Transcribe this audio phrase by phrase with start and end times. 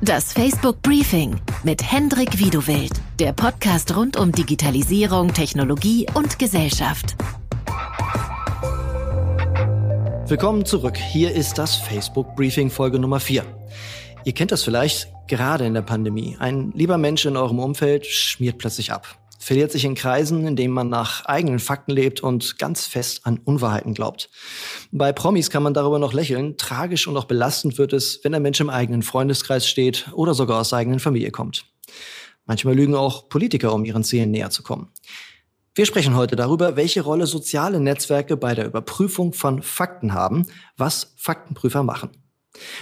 [0.00, 7.16] Das Facebook Briefing mit Hendrik Wiedewild, der Podcast rund um Digitalisierung, Technologie und Gesellschaft.
[10.28, 10.96] Willkommen zurück.
[10.96, 13.44] Hier ist das Facebook Briefing Folge Nummer 4.
[14.24, 16.36] Ihr kennt das vielleicht gerade in der Pandemie.
[16.38, 19.18] Ein lieber Mensch in eurem Umfeld schmiert plötzlich ab
[19.48, 23.38] verliert sich in Kreisen, in denen man nach eigenen Fakten lebt und ganz fest an
[23.42, 24.28] Unwahrheiten glaubt.
[24.92, 26.58] Bei Promis kann man darüber noch lächeln.
[26.58, 30.60] Tragisch und auch belastend wird es, wenn der Mensch im eigenen Freundeskreis steht oder sogar
[30.60, 31.64] aus der eigenen Familie kommt.
[32.44, 34.92] Manchmal lügen auch Politiker, um ihren Zielen näher zu kommen.
[35.74, 40.44] Wir sprechen heute darüber, welche Rolle soziale Netzwerke bei der Überprüfung von Fakten haben,
[40.76, 42.10] was Faktenprüfer machen.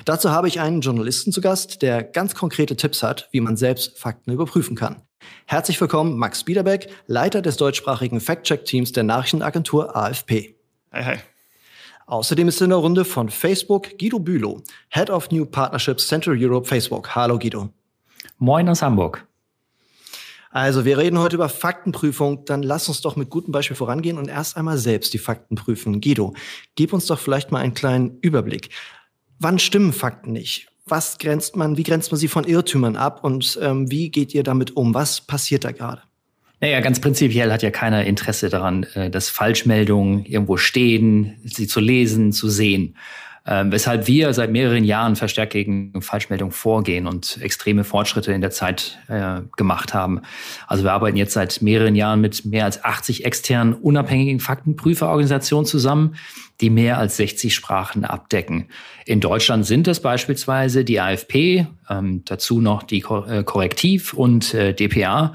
[0.05, 4.01] Dazu habe ich einen Journalisten zu Gast, der ganz konkrete Tipps hat, wie man selbst
[4.01, 5.06] Fakten überprüfen kann.
[5.47, 10.57] Herzlich willkommen, Max Biederbeck, Leiter des deutschsprachigen Fact-Check-Teams der Nachrichtenagentur AFP.
[10.93, 11.17] Hi, hi.
[12.07, 16.69] Außerdem ist in der Runde von Facebook Guido Bülow, Head of New Partnerships Central Europe
[16.69, 17.15] Facebook.
[17.15, 17.71] Hallo Guido.
[18.39, 19.27] Moin aus Hamburg.
[20.51, 22.45] Also, wir reden heute über Faktenprüfung.
[22.45, 26.01] Dann lass uns doch mit gutem Beispiel vorangehen und erst einmal selbst die Fakten prüfen.
[26.01, 26.35] Guido,
[26.77, 28.71] gib uns doch vielleicht mal einen kleinen Überblick.
[29.39, 30.69] Wann stimmen Fakten nicht?
[30.89, 34.45] Was grenzt man, wie grenzt man sie von Irrtümern ab und ähm, wie geht ihr
[34.45, 34.95] damit um?
[34.95, 36.03] Was passiert da gerade?
[36.61, 41.81] Naja, ganz prinzipiell hat ja keiner Interesse daran, äh, dass Falschmeldungen irgendwo stehen, sie zu
[41.81, 42.97] lesen, zu sehen.
[43.49, 48.51] Ähm, weshalb wir seit mehreren Jahren verstärkt gegen Falschmeldungen vorgehen und extreme Fortschritte in der
[48.51, 50.23] Zeit äh, gemacht haben.
[50.67, 56.17] Also wir arbeiten jetzt seit mehreren Jahren mit mehr als 80 externen unabhängigen Faktenprüferorganisationen zusammen,
[56.61, 58.67] die mehr als 60 Sprachen abdecken.
[59.05, 64.75] In Deutschland sind es beispielsweise die AFP, ähm, dazu noch die äh, Korrektiv und äh,
[64.75, 65.35] DPA.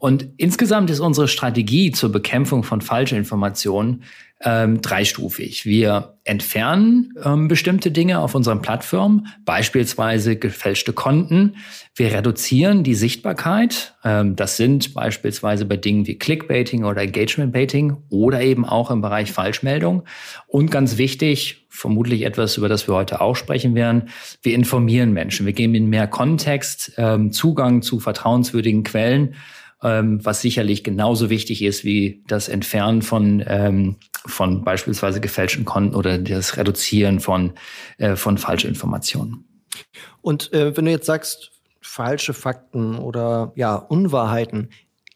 [0.00, 4.02] Und insgesamt ist unsere Strategie zur Bekämpfung von Falschinformationen
[4.42, 5.66] ähm, dreistufig.
[5.66, 11.56] Wir entfernen ähm, bestimmte Dinge auf unseren Plattformen, beispielsweise gefälschte Konten.
[11.94, 13.94] Wir reduzieren die Sichtbarkeit.
[14.02, 19.32] Ähm, das sind beispielsweise bei Dingen wie Clickbaiting oder Engagementbaiting oder eben auch im Bereich
[19.32, 20.04] Falschmeldung.
[20.46, 24.08] Und ganz wichtig, vermutlich etwas, über das wir heute auch sprechen werden,
[24.40, 25.44] wir informieren Menschen.
[25.44, 29.34] Wir geben ihnen mehr Kontext, ähm, Zugang zu vertrauenswürdigen Quellen
[29.82, 33.96] ähm, was sicherlich genauso wichtig ist wie das Entfernen von, ähm,
[34.26, 37.52] von beispielsweise gefälschten Konten oder das Reduzieren von,
[37.98, 39.44] äh, von Falschinformationen.
[40.20, 44.70] Und äh, wenn du jetzt sagst, falsche Fakten oder ja, Unwahrheiten,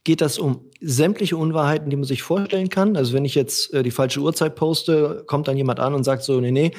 [0.05, 2.97] geht das um sämtliche Unwahrheiten, die man sich vorstellen kann?
[2.97, 6.23] Also wenn ich jetzt äh, die falsche Uhrzeit poste, kommt dann jemand an und sagt
[6.23, 6.73] so, nee, nee,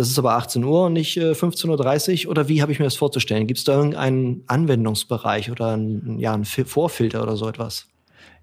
[0.00, 2.30] das ist aber 18 Uhr und nicht äh, 15.30 Uhr?
[2.30, 3.46] Oder wie habe ich mir das vorzustellen?
[3.46, 7.86] Gibt es da irgendeinen Anwendungsbereich oder einen, ja, einen Vorfilter oder so etwas?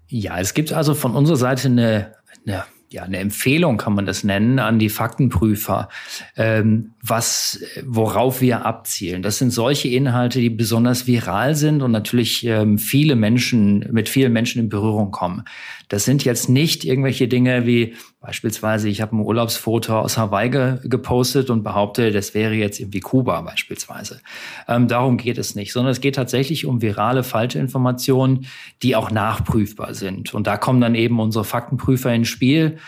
[0.06, 2.12] Ja, es gibt also von unserer Seite eine,
[2.46, 5.88] eine ja, eine Empfehlung kann man das nennen an die Faktenprüfer,
[6.36, 9.22] ähm, was, worauf wir abzielen.
[9.22, 14.32] Das sind solche Inhalte, die besonders viral sind und natürlich ähm, viele Menschen, mit vielen
[14.32, 15.44] Menschen in Berührung kommen.
[15.88, 20.78] Das sind jetzt nicht irgendwelche Dinge wie beispielsweise, ich habe ein Urlaubsfoto aus Hawaii ge
[20.84, 24.20] gepostet und behaupte, das wäre jetzt irgendwie Kuba beispielsweise.
[24.66, 28.46] Ähm, darum geht es nicht, sondern es geht tatsächlich um virale Falschinformationen,
[28.82, 30.34] die auch nachprüfbar sind.
[30.34, 32.78] Und da kommen dann eben unsere Faktenprüfer ins Spiel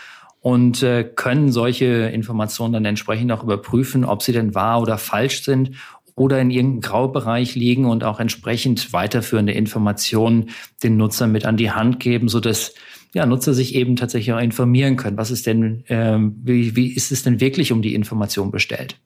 [0.41, 5.43] und äh, können solche Informationen dann entsprechend auch überprüfen, ob sie denn wahr oder falsch
[5.43, 5.71] sind
[6.15, 10.49] oder in irgendeinem Graubereich liegen und auch entsprechend weiterführende Informationen
[10.83, 12.73] den Nutzern mit an die Hand geben, so dass
[13.13, 15.17] ja, Nutzer sich eben tatsächlich auch informieren können.
[15.17, 18.97] Was ist denn, ähm, wie, wie ist es denn wirklich um die Information bestellt?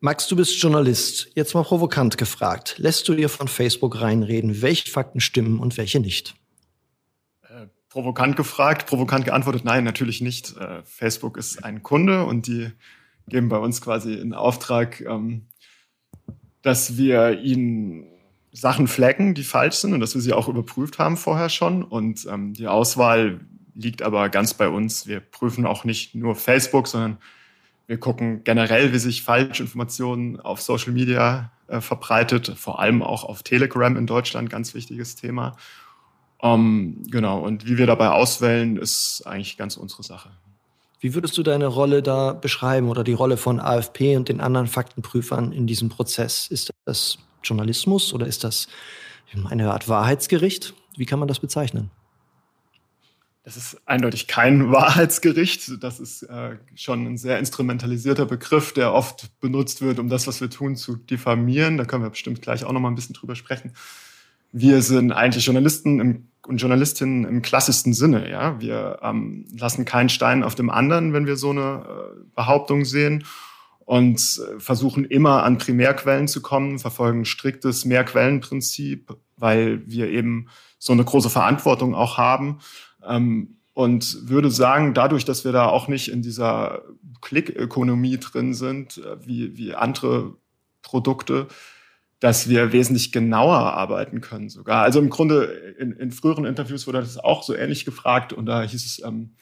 [0.00, 1.30] Max, du bist Journalist.
[1.34, 2.74] Jetzt mal provokant gefragt.
[2.78, 6.34] Lässt du dir von Facebook reinreden, welche Fakten stimmen und welche nicht?
[7.42, 10.56] Äh, provokant gefragt, provokant geantwortet, nein, natürlich nicht.
[10.56, 12.70] Äh, Facebook ist ein Kunde und die
[13.28, 15.46] geben bei uns quasi in Auftrag, ähm,
[16.64, 18.06] dass wir ihnen
[18.50, 21.82] Sachen flaggen, die falsch sind und dass wir sie auch überprüft haben vorher schon.
[21.82, 23.40] Und ähm, die Auswahl
[23.74, 25.06] liegt aber ganz bei uns.
[25.06, 27.18] Wir prüfen auch nicht nur Facebook, sondern
[27.86, 33.42] wir gucken generell, wie sich Falschinformationen auf Social Media äh, verbreitet, vor allem auch auf
[33.42, 35.56] Telegram in Deutschland, ganz wichtiges Thema.
[36.42, 40.30] Ähm, genau, und wie wir dabei auswählen, ist eigentlich ganz unsere Sache.
[41.04, 44.66] Wie würdest du deine Rolle da beschreiben oder die Rolle von AFP und den anderen
[44.66, 46.46] Faktenprüfern in diesem Prozess?
[46.46, 48.68] Ist das Journalismus oder ist das
[49.44, 50.72] eine Art Wahrheitsgericht?
[50.96, 51.90] Wie kann man das bezeichnen?
[53.42, 55.84] Das ist eindeutig kein Wahrheitsgericht.
[55.84, 60.40] Das ist äh, schon ein sehr instrumentalisierter Begriff, der oft benutzt wird, um das, was
[60.40, 61.76] wir tun, zu diffamieren.
[61.76, 63.74] Da können wir bestimmt gleich auch noch mal ein bisschen drüber sprechen.
[64.56, 68.30] Wir sind eigentlich Journalisten im, und Journalistinnen im klassischsten Sinne.
[68.30, 72.84] Ja, wir ähm, lassen keinen Stein auf dem anderen, wenn wir so eine äh, Behauptung
[72.84, 73.24] sehen
[73.80, 80.46] und äh, versuchen immer an Primärquellen zu kommen, verfolgen striktes Mehrquellenprinzip, weil wir eben
[80.78, 82.60] so eine große Verantwortung auch haben.
[83.04, 86.82] Ähm, und würde sagen, dadurch, dass wir da auch nicht in dieser
[87.22, 90.36] Klick-Ökonomie drin sind, äh, wie, wie andere
[90.82, 91.48] Produkte,
[92.24, 94.82] dass wir wesentlich genauer arbeiten können sogar.
[94.82, 98.62] Also im Grunde in, in früheren Interviews wurde das auch so ähnlich gefragt und da
[98.62, 99.34] hieß es, ähm,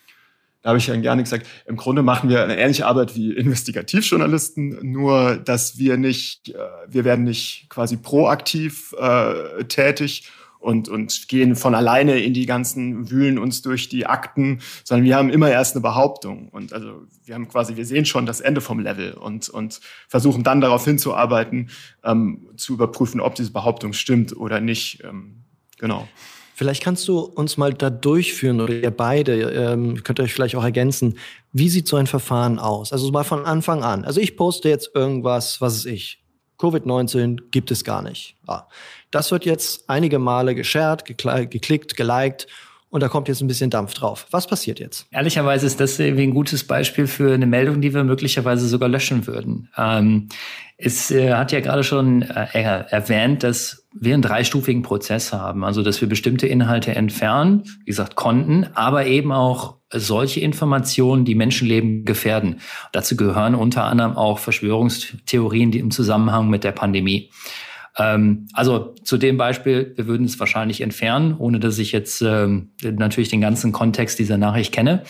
[0.62, 4.80] da habe ich dann gerne gesagt, im Grunde machen wir eine ähnliche Arbeit wie Investigativjournalisten,
[4.82, 6.58] nur dass wir nicht, äh,
[6.88, 10.28] wir werden nicht quasi proaktiv äh, tätig
[10.62, 15.16] und, und gehen von alleine in die ganzen, wühlen uns durch die Akten, sondern wir
[15.16, 16.48] haben immer erst eine Behauptung.
[16.48, 20.44] Und also wir haben quasi, wir sehen schon das Ende vom Level und, und versuchen
[20.44, 21.70] dann darauf hinzuarbeiten,
[22.04, 25.02] ähm, zu überprüfen, ob diese Behauptung stimmt oder nicht.
[25.04, 25.42] Ähm,
[25.78, 26.08] genau.
[26.54, 30.62] Vielleicht kannst du uns mal da durchführen oder ihr beide, ähm, könnt euch vielleicht auch
[30.62, 31.18] ergänzen.
[31.52, 32.92] Wie sieht so ein Verfahren aus?
[32.92, 34.04] Also mal von Anfang an.
[34.04, 36.21] Also ich poste jetzt irgendwas, was ist ich?
[36.58, 38.36] Covid-19 gibt es gar nicht.
[38.46, 38.64] Ah,
[39.10, 42.46] das wird jetzt einige Male geshared, geklickt, geliked
[42.92, 44.26] und da kommt jetzt ein bisschen Dampf drauf.
[44.32, 45.06] Was passiert jetzt?
[45.10, 49.26] Ehrlicherweise ist das irgendwie ein gutes Beispiel für eine Meldung, die wir möglicherweise sogar löschen
[49.26, 49.70] würden.
[49.78, 50.28] Ähm,
[50.76, 55.64] es äh, hat ja gerade schon äh, erwähnt, dass wir einen dreistufigen Prozess haben.
[55.64, 61.34] Also, dass wir bestimmte Inhalte entfernen, wie gesagt, konnten, aber eben auch solche Informationen, die
[61.34, 62.60] Menschenleben gefährden.
[62.92, 67.30] dazu gehören unter anderem auch Verschwörungstheorien, die im Zusammenhang mit der Pandemie.
[67.98, 72.72] Ähm, also zu dem Beispiel, wir würden es wahrscheinlich entfernen, ohne dass ich jetzt ähm,
[72.82, 75.02] natürlich den ganzen Kontext dieser Nachricht kenne.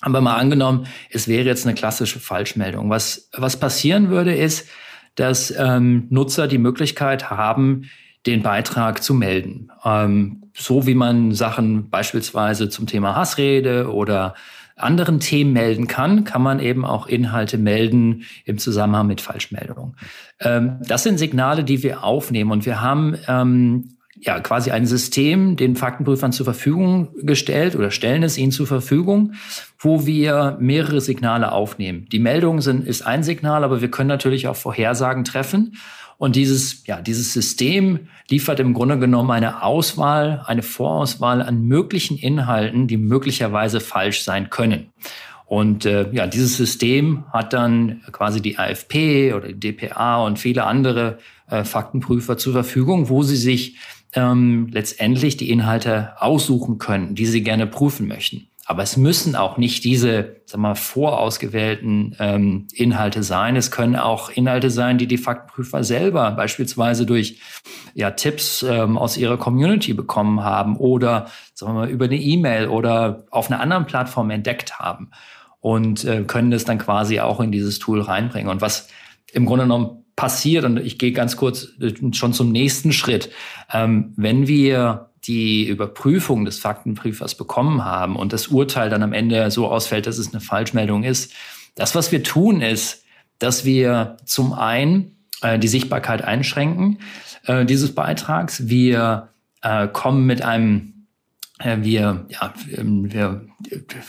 [0.00, 2.88] Aber mal angenommen, es wäre jetzt eine klassische Falschmeldung.
[2.88, 4.68] Was, was passieren würde, ist,
[5.14, 7.90] dass ähm, Nutzer die Möglichkeit haben,
[8.26, 9.70] den Beitrag zu melden.
[9.84, 14.34] Ähm, so wie man Sachen beispielsweise zum Thema Hassrede oder
[14.82, 19.96] anderen Themen melden kann, kann man eben auch Inhalte melden im Zusammenhang mit Falschmeldungen.
[20.40, 25.56] Ähm, das sind Signale, die wir aufnehmen und wir haben ähm, ja quasi ein System
[25.56, 29.32] den Faktenprüfern zur Verfügung gestellt oder stellen es ihnen zur Verfügung,
[29.78, 32.06] wo wir mehrere Signale aufnehmen.
[32.12, 35.76] Die Meldungen sind ist ein Signal, aber wir können natürlich auch Vorhersagen treffen
[36.20, 42.18] und dieses, ja, dieses System liefert im Grunde genommen eine Auswahl, eine Vorauswahl an möglichen
[42.18, 44.92] Inhalten, die möglicherweise falsch sein können.
[45.46, 50.64] Und äh, ja, dieses System hat dann quasi die AFP oder die DPA und viele
[50.64, 53.76] andere äh, Faktenprüfer zur Verfügung, wo sie sich
[54.12, 58.49] ähm, letztendlich die Inhalte aussuchen können, die sie gerne prüfen möchten.
[58.70, 63.56] Aber es müssen auch nicht diese, sag mal, vorausgewählten ähm, Inhalte sein.
[63.56, 67.40] Es können auch Inhalte sein, die die Faktenprüfer selber beispielsweise durch
[67.94, 72.68] ja, Tipps ähm, aus ihrer Community bekommen haben oder sagen wir mal über eine E-Mail
[72.68, 75.10] oder auf einer anderen Plattform entdeckt haben
[75.58, 78.48] und äh, können das dann quasi auch in dieses Tool reinbringen.
[78.48, 78.86] Und was
[79.32, 83.30] im Grunde genommen passiert, und ich gehe ganz kurz äh, schon zum nächsten Schritt,
[83.72, 89.50] ähm, wenn wir die Überprüfung des Faktenprüfers bekommen haben und das Urteil dann am Ende
[89.50, 91.32] so ausfällt, dass es eine Falschmeldung ist.
[91.74, 93.04] Das, was wir tun, ist,
[93.38, 96.98] dass wir zum einen äh, die Sichtbarkeit einschränken
[97.44, 98.68] äh, dieses Beitrags.
[98.68, 99.28] Wir
[99.62, 101.00] äh, kommen mit einem
[101.60, 103.42] äh, wir, ja, ähm, wir,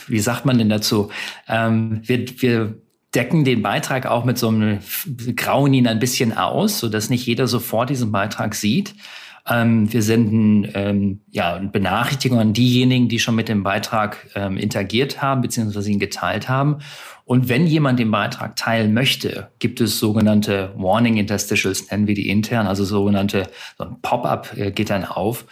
[0.06, 1.10] wie sagt man denn dazu?
[1.48, 2.74] Ähm, wir, wir
[3.14, 4.78] decken den Beitrag auch mit so einem
[5.36, 8.94] grauen ihn ein bisschen aus, so dass nicht jeder sofort diesen Beitrag sieht.
[9.48, 15.20] Ähm, wir senden ähm, ja, Benachrichtigungen an diejenigen, die schon mit dem Beitrag ähm, interagiert
[15.20, 16.78] haben, beziehungsweise ihn geteilt haben.
[17.24, 22.28] Und wenn jemand den Beitrag teilen möchte, gibt es sogenannte Warning Interstitials, nennen wir die
[22.28, 25.44] intern, also sogenannte so ein Pop-up äh, geht dann auf,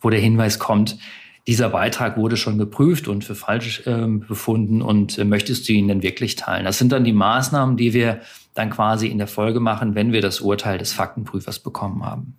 [0.00, 0.98] wo der Hinweis kommt,
[1.46, 5.88] dieser Beitrag wurde schon geprüft und für falsch äh, befunden und äh, möchtest du ihn
[5.88, 6.64] denn wirklich teilen?
[6.64, 8.20] Das sind dann die Maßnahmen, die wir
[8.54, 12.36] dann quasi in der Folge machen, wenn wir das Urteil des Faktenprüfers bekommen haben.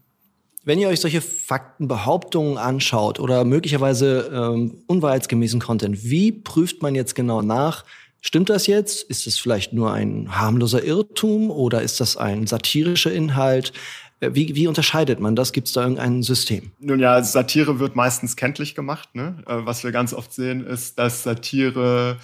[0.63, 7.15] Wenn ihr euch solche Faktenbehauptungen anschaut oder möglicherweise ähm, unwahrheitsgemäßen Content, wie prüft man jetzt
[7.15, 7.83] genau nach?
[8.21, 9.01] Stimmt das jetzt?
[9.09, 13.73] Ist es vielleicht nur ein harmloser Irrtum oder ist das ein satirischer Inhalt?
[14.19, 15.51] Äh, wie, wie unterscheidet man das?
[15.51, 16.71] Gibt es da irgendein System?
[16.79, 19.15] Nun ja, Satire wird meistens kenntlich gemacht.
[19.15, 19.43] Ne?
[19.47, 22.17] Äh, was wir ganz oft sehen, ist, dass Satire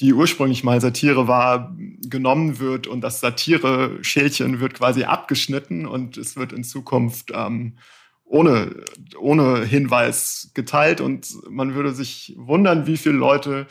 [0.00, 1.76] die ursprünglich mal Satire war,
[2.08, 7.78] genommen wird und das Satire-Schälchen wird quasi abgeschnitten und es wird in Zukunft ähm,
[8.24, 8.84] ohne,
[9.18, 13.66] ohne Hinweis geteilt und man würde sich wundern, wie viele Leute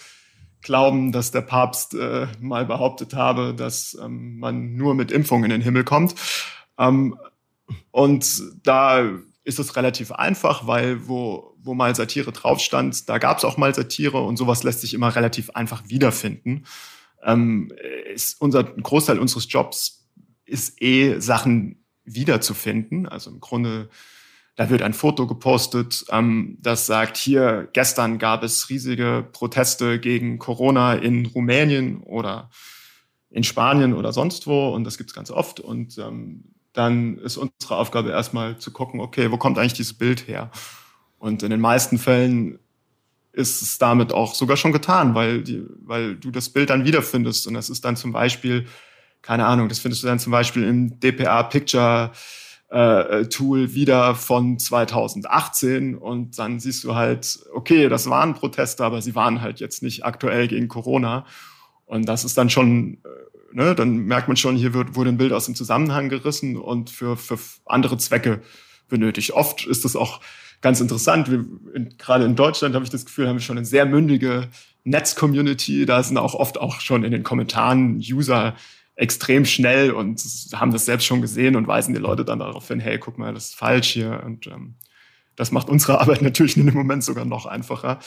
[0.61, 5.51] glauben, dass der Papst äh, mal behauptet habe, dass ähm, man nur mit Impfung in
[5.51, 6.15] den Himmel kommt.
[6.77, 7.17] Ähm,
[7.91, 9.09] und da
[9.43, 13.57] ist es relativ einfach, weil wo, wo mal Satire drauf stand, da gab es auch
[13.57, 16.65] mal Satire und sowas lässt sich immer relativ einfach wiederfinden.
[17.23, 17.71] ähm,
[18.13, 20.07] ist unser Großteil unseres Jobs
[20.45, 23.07] ist eh Sachen wiederzufinden.
[23.07, 23.89] Also im Grunde,
[24.55, 30.39] da wird ein Foto gepostet, ähm, das sagt, hier gestern gab es riesige Proteste gegen
[30.39, 32.49] Corona in Rumänien oder
[33.29, 35.59] in Spanien oder sonst wo und das gibt es ganz oft.
[35.59, 40.27] Und ähm, dann ist unsere Aufgabe erstmal zu gucken, okay, wo kommt eigentlich dieses Bild
[40.27, 40.51] her?
[41.17, 42.59] Und in den meisten Fällen
[43.31, 47.47] ist es damit auch sogar schon getan, weil, die, weil du das Bild dann wiederfindest.
[47.47, 48.65] Und das ist dann zum Beispiel,
[49.21, 52.11] keine Ahnung, das findest du dann zum Beispiel im DPA Picture
[52.69, 59.01] äh, Tool wieder von 2018 und dann siehst du halt, okay, das waren Proteste, aber
[59.01, 61.25] sie waren halt jetzt nicht aktuell gegen Corona.
[61.85, 65.17] Und das ist dann schon, äh, ne, dann merkt man schon, hier wird, wurde ein
[65.17, 68.41] Bild aus dem Zusammenhang gerissen und für, für andere Zwecke
[68.89, 69.31] benötigt.
[69.31, 70.19] Oft ist das auch
[70.61, 71.29] ganz interessant.
[71.29, 74.49] Wir, in, gerade in Deutschland habe ich das Gefühl, haben wir schon eine sehr mündige
[74.83, 75.85] Netz-Community.
[75.85, 78.55] Da sind auch oft auch schon in den Kommentaren User
[78.95, 80.19] extrem schnell und
[80.53, 83.33] haben das selbst schon gesehen und weisen die Leute dann darauf hin, hey, guck mal,
[83.33, 84.23] das ist falsch hier.
[84.25, 84.75] Und ähm,
[85.35, 87.99] das macht unsere Arbeit natürlich in dem Moment sogar noch einfacher.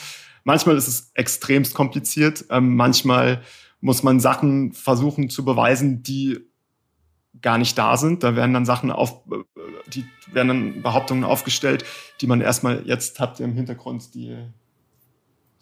[0.43, 2.45] Manchmal ist es extremst kompliziert.
[2.49, 3.41] Ähm, manchmal
[3.79, 6.50] muss man Sachen versuchen zu beweisen, die
[7.41, 8.23] gar nicht da sind.
[8.23, 9.21] Da werden dann Sachen auf,
[9.87, 11.85] die werden dann Behauptungen aufgestellt,
[12.21, 14.37] die man erstmal, jetzt habt ihr im Hintergrund die,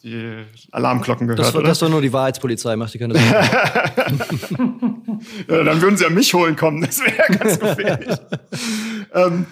[0.04, 1.40] die Alarmglocken gehört.
[1.40, 1.68] Das, oder?
[1.68, 3.30] das war nur die Wahrheitspolizei, macht die keine Sorgen.
[5.48, 8.18] ja, dann würden sie ja mich holen kommen, das wäre ja ganz gefährlich.
[9.14, 9.46] ähm,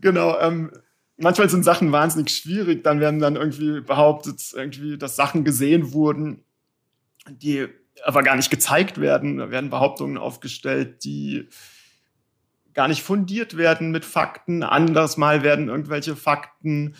[0.00, 0.70] genau, ähm,
[1.16, 6.44] manchmal sind Sachen wahnsinnig schwierig, dann werden dann irgendwie behauptet, irgendwie, dass Sachen gesehen wurden,
[7.28, 7.68] die
[8.02, 9.38] aber gar nicht gezeigt werden.
[9.38, 11.48] Da werden Behauptungen aufgestellt, die
[12.74, 14.62] gar nicht fundiert werden mit Fakten.
[14.62, 16.94] Anders mal werden irgendwelche Fakten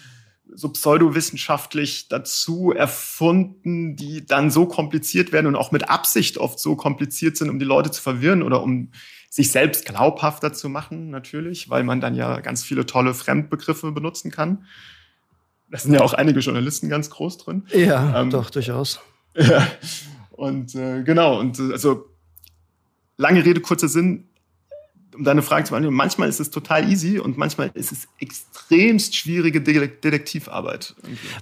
[0.52, 6.76] so pseudowissenschaftlich dazu erfunden, die dann so kompliziert werden und auch mit Absicht oft so
[6.76, 8.92] kompliziert sind, um die Leute zu verwirren oder um
[9.30, 14.30] sich selbst glaubhafter zu machen, natürlich, weil man dann ja ganz viele tolle Fremdbegriffe benutzen
[14.30, 14.66] kann.
[15.70, 17.66] Da sind ja auch einige Journalisten ganz groß drin.
[17.72, 19.00] Ja, ähm, doch, durchaus.
[19.36, 19.66] Ja.
[20.36, 22.06] Und äh, genau, und äh, also
[23.16, 24.28] lange Rede, kurzer Sinn,
[25.14, 29.14] um deine Frage zu beantworten, manchmal ist es total easy und manchmal ist es extremst
[29.14, 30.94] schwierige Detektivarbeit.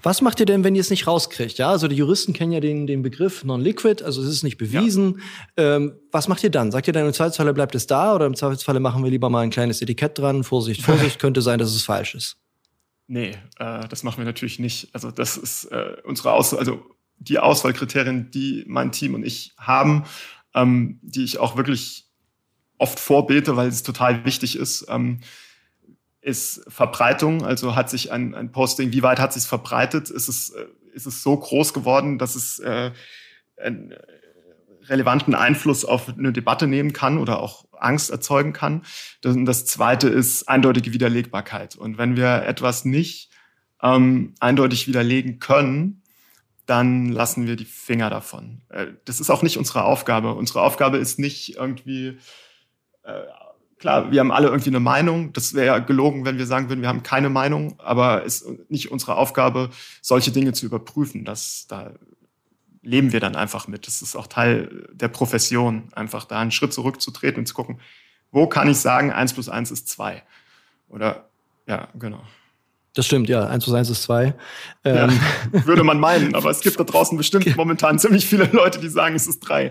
[0.02, 1.58] Was macht ihr denn, wenn ihr es nicht rauskriegt?
[1.58, 5.22] Ja, also die Juristen kennen ja den, den Begriff non-liquid, also es ist nicht bewiesen.
[5.58, 5.76] Ja.
[5.76, 6.70] Ähm, was macht ihr dann?
[6.70, 9.40] Sagt ihr dann im Zweifelsfalle bleibt es da oder im Zweifelsfalle machen wir lieber mal
[9.40, 10.44] ein kleines Etikett dran?
[10.44, 12.36] Vorsicht, Vorsicht, könnte sein, dass es falsch ist.
[13.06, 14.88] Nee, äh, das machen wir natürlich nicht.
[14.92, 16.82] Also das ist äh, unsere Aus also
[17.22, 20.04] die Auswahlkriterien, die mein Team und ich haben,
[20.54, 22.06] ähm, die ich auch wirklich
[22.78, 25.20] oft vorbete, weil es total wichtig ist, ähm,
[26.20, 27.44] ist Verbreitung.
[27.44, 30.10] Also hat sich ein, ein Posting, wie weit hat sich verbreitet?
[30.10, 32.92] Ist es, äh, ist es so groß geworden, dass es äh,
[33.56, 33.94] einen
[34.88, 38.82] relevanten Einfluss auf eine Debatte nehmen kann oder auch Angst erzeugen kann?
[39.20, 41.76] Das, das zweite ist eindeutige Widerlegbarkeit.
[41.76, 43.30] Und wenn wir etwas nicht
[43.82, 46.01] ähm, eindeutig widerlegen können,
[46.66, 48.62] dann lassen wir die Finger davon.
[48.68, 50.34] Äh, das ist auch nicht unsere Aufgabe.
[50.34, 52.18] Unsere Aufgabe ist nicht irgendwie,
[53.02, 53.22] äh,
[53.78, 55.32] klar, wir haben alle irgendwie eine Meinung.
[55.32, 58.70] Das wäre ja gelogen, wenn wir sagen würden, wir haben keine Meinung, aber es ist
[58.70, 61.24] nicht unsere Aufgabe, solche Dinge zu überprüfen.
[61.24, 61.92] Das, da
[62.82, 63.86] leben wir dann einfach mit.
[63.86, 67.80] Das ist auch Teil der Profession, einfach da einen Schritt zurückzutreten und zu gucken,
[68.30, 70.22] wo kann ich sagen, eins plus eins ist zwei?
[70.88, 71.28] Oder,
[71.66, 72.22] ja, genau.
[72.94, 73.46] Das stimmt, ja.
[73.46, 74.34] 1 plus 1 ist 2.
[74.84, 74.94] Ähm.
[74.94, 75.10] Ja,
[75.66, 79.14] würde man meinen, aber es gibt da draußen bestimmt momentan ziemlich viele Leute, die sagen,
[79.14, 79.70] es ist 3.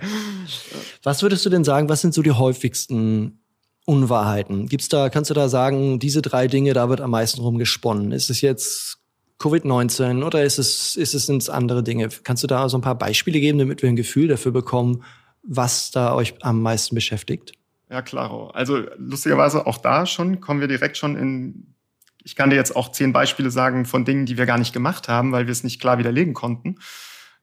[1.03, 3.39] Was würdest du denn sagen, was sind so die häufigsten
[3.85, 4.67] Unwahrheiten?
[4.67, 8.11] Gibt's da, kannst du da sagen, diese drei Dinge, da wird am meisten rumgesponnen?
[8.11, 8.97] Ist es jetzt
[9.39, 12.09] Covid-19 oder ist es, ist es ins andere Dinge?
[12.23, 15.03] Kannst du da so ein paar Beispiele geben, damit wir ein Gefühl dafür bekommen,
[15.43, 17.53] was da euch am meisten beschäftigt?
[17.89, 18.51] Ja, klar.
[18.53, 21.75] Also lustigerweise auch da schon kommen wir direkt schon in
[22.23, 25.07] ich kann dir jetzt auch zehn Beispiele sagen von Dingen, die wir gar nicht gemacht
[25.07, 26.77] haben, weil wir es nicht klar widerlegen konnten.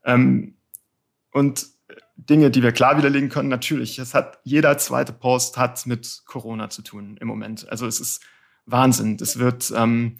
[0.04, 0.56] Ähm,
[1.32, 1.66] und
[2.16, 3.98] Dinge, die wir klar widerlegen können, natürlich.
[3.98, 7.68] Es hat jeder zweite Post hat mit Corona zu tun im Moment.
[7.68, 8.22] Also es ist
[8.66, 9.16] Wahnsinn.
[9.20, 10.18] Es wird ähm,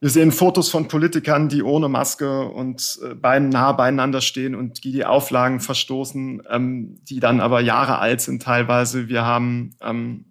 [0.00, 4.82] wir sehen Fotos von Politikern, die ohne Maske und äh, beiden nah beieinander stehen und
[4.82, 9.08] die die Auflagen verstoßen, ähm, die dann aber Jahre alt sind teilweise.
[9.08, 10.29] Wir haben ähm,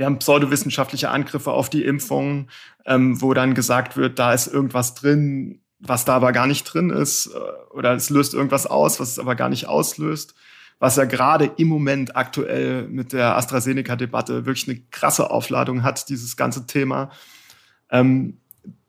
[0.00, 2.48] wir haben pseudowissenschaftliche Angriffe auf die Impfung,
[2.86, 6.88] ähm, wo dann gesagt wird, da ist irgendwas drin, was da aber gar nicht drin
[6.88, 10.34] ist, äh, oder es löst irgendwas aus, was es aber gar nicht auslöst.
[10.78, 16.34] Was ja gerade im Moment aktuell mit der AstraZeneca-Debatte wirklich eine krasse Aufladung hat, dieses
[16.34, 17.10] ganze Thema.
[17.90, 18.38] Ähm,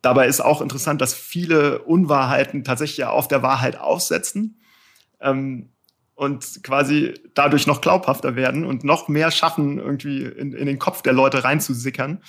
[0.01, 4.61] dabei ist auch interessant, dass viele Unwahrheiten tatsächlich ja auf der Wahrheit aufsetzen.
[5.19, 5.71] Ähm,
[6.21, 11.01] und quasi dadurch noch glaubhafter werden und noch mehr schaffen, irgendwie in, in den Kopf
[11.01, 12.21] der Leute reinzusickern.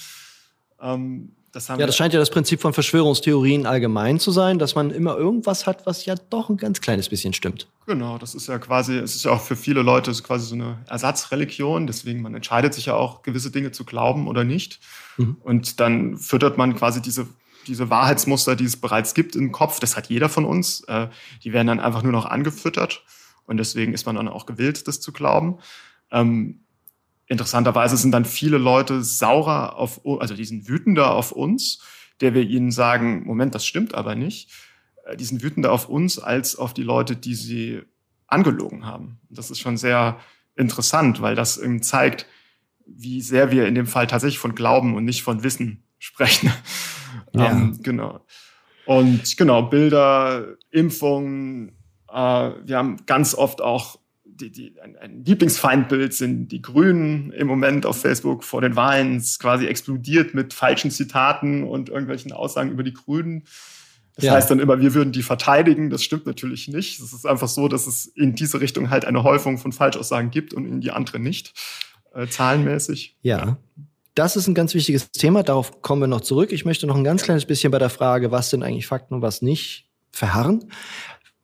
[0.80, 4.90] Ähm, das ja, das scheint ja das Prinzip von Verschwörungstheorien allgemein zu sein, dass man
[4.90, 7.68] immer irgendwas hat, was ja doch ein ganz kleines bisschen stimmt.
[7.86, 10.78] Genau, das ist ja quasi, es ist ja auch für viele Leute quasi so eine
[10.88, 14.80] Ersatzreligion, deswegen man entscheidet sich ja auch, gewisse Dinge zu glauben oder nicht.
[15.18, 15.36] Mhm.
[15.42, 17.26] Und dann füttert man quasi diese,
[17.66, 21.08] diese Wahrheitsmuster, die es bereits gibt im Kopf, das hat jeder von uns, äh,
[21.44, 23.02] die werden dann einfach nur noch angefüttert
[23.52, 25.58] und deswegen ist man dann auch gewillt, das zu glauben.
[26.10, 26.64] Ähm,
[27.26, 31.82] interessanterweise sind dann viele Leute saurer auf, also die sind wütender auf uns,
[32.22, 34.48] der wir ihnen sagen, Moment, das stimmt aber nicht.
[35.04, 37.82] Äh, die sind wütender auf uns als auf die Leute, die sie
[38.26, 39.20] angelogen haben.
[39.28, 40.18] Das ist schon sehr
[40.56, 42.24] interessant, weil das eben zeigt,
[42.86, 46.50] wie sehr wir in dem Fall tatsächlich von Glauben und nicht von Wissen sprechen.
[47.34, 47.50] Ja.
[47.50, 48.24] ähm, genau.
[48.86, 51.76] Und genau, Bilder, Impfungen,
[52.12, 57.46] äh, wir haben ganz oft auch die, die, ein, ein Lieblingsfeindbild sind die Grünen im
[57.46, 59.16] Moment auf Facebook vor den Wahlen.
[59.16, 63.44] Es quasi explodiert mit falschen Zitaten und irgendwelchen Aussagen über die Grünen.
[64.16, 64.32] Das ja.
[64.32, 65.90] heißt dann immer, wir würden die verteidigen.
[65.90, 67.00] Das stimmt natürlich nicht.
[67.00, 70.52] Es ist einfach so, dass es in diese Richtung halt eine Häufung von Falschaussagen gibt
[70.52, 71.54] und in die andere nicht,
[72.14, 73.16] äh, zahlenmäßig.
[73.22, 73.58] Ja.
[74.14, 75.42] Das ist ein ganz wichtiges Thema.
[75.42, 76.52] Darauf kommen wir noch zurück.
[76.52, 79.22] Ich möchte noch ein ganz kleines bisschen bei der Frage, was sind eigentlich Fakten und
[79.22, 80.70] was nicht, verharren.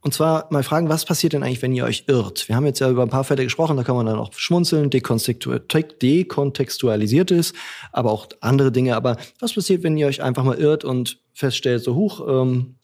[0.00, 2.48] Und zwar mal fragen, was passiert denn eigentlich, wenn ihr euch irrt?
[2.48, 4.90] Wir haben jetzt ja über ein paar Fälle gesprochen, da kann man dann auch schmunzeln,
[4.90, 7.56] dekontextualisiert ist,
[7.92, 8.94] aber auch andere Dinge.
[8.94, 12.76] Aber was passiert, wenn ihr euch einfach mal irrt und feststellt, so hoch, ähm,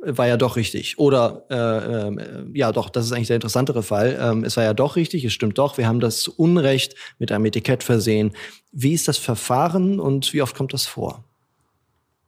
[0.00, 0.98] war ja doch richtig.
[0.98, 4.18] Oder äh, äh, ja doch, das ist eigentlich der interessantere Fall.
[4.20, 7.46] Ähm, es war ja doch richtig, es stimmt doch, wir haben das Unrecht mit einem
[7.46, 8.32] Etikett versehen.
[8.72, 11.24] Wie ist das Verfahren und wie oft kommt das vor?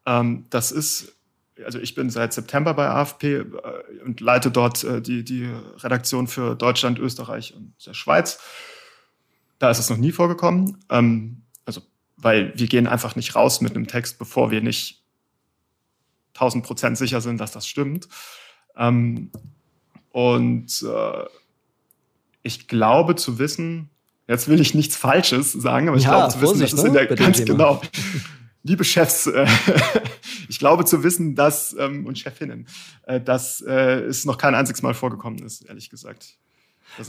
[0.06, 1.14] Ähm, das ist
[1.64, 3.44] also ich bin seit September bei AFP äh,
[4.04, 8.38] und leite dort äh, die, die Redaktion für Deutschland, Österreich und der Schweiz.
[9.58, 10.78] Da ist es noch nie vorgekommen.
[10.90, 11.82] Ähm, also,
[12.16, 15.02] weil wir gehen einfach nicht raus mit einem Text, bevor wir nicht
[16.34, 18.08] 1000 Prozent sicher sind, dass das stimmt.
[18.76, 19.30] Ähm,
[20.12, 21.24] und äh,
[22.42, 23.90] ich glaube zu wissen,
[24.26, 26.86] jetzt will ich nichts Falsches sagen, aber ich ja, glaube zu wissen, Vorsicht, das ist
[26.86, 27.16] in der ne?
[27.16, 27.82] ganz genau
[28.62, 29.46] liebe Chefs, äh,
[30.48, 32.66] ich glaube zu wissen, dass, ähm, und Chefinnen,
[33.06, 36.36] äh, dass äh, es noch kein einziges Mal vorgekommen ist, ehrlich gesagt.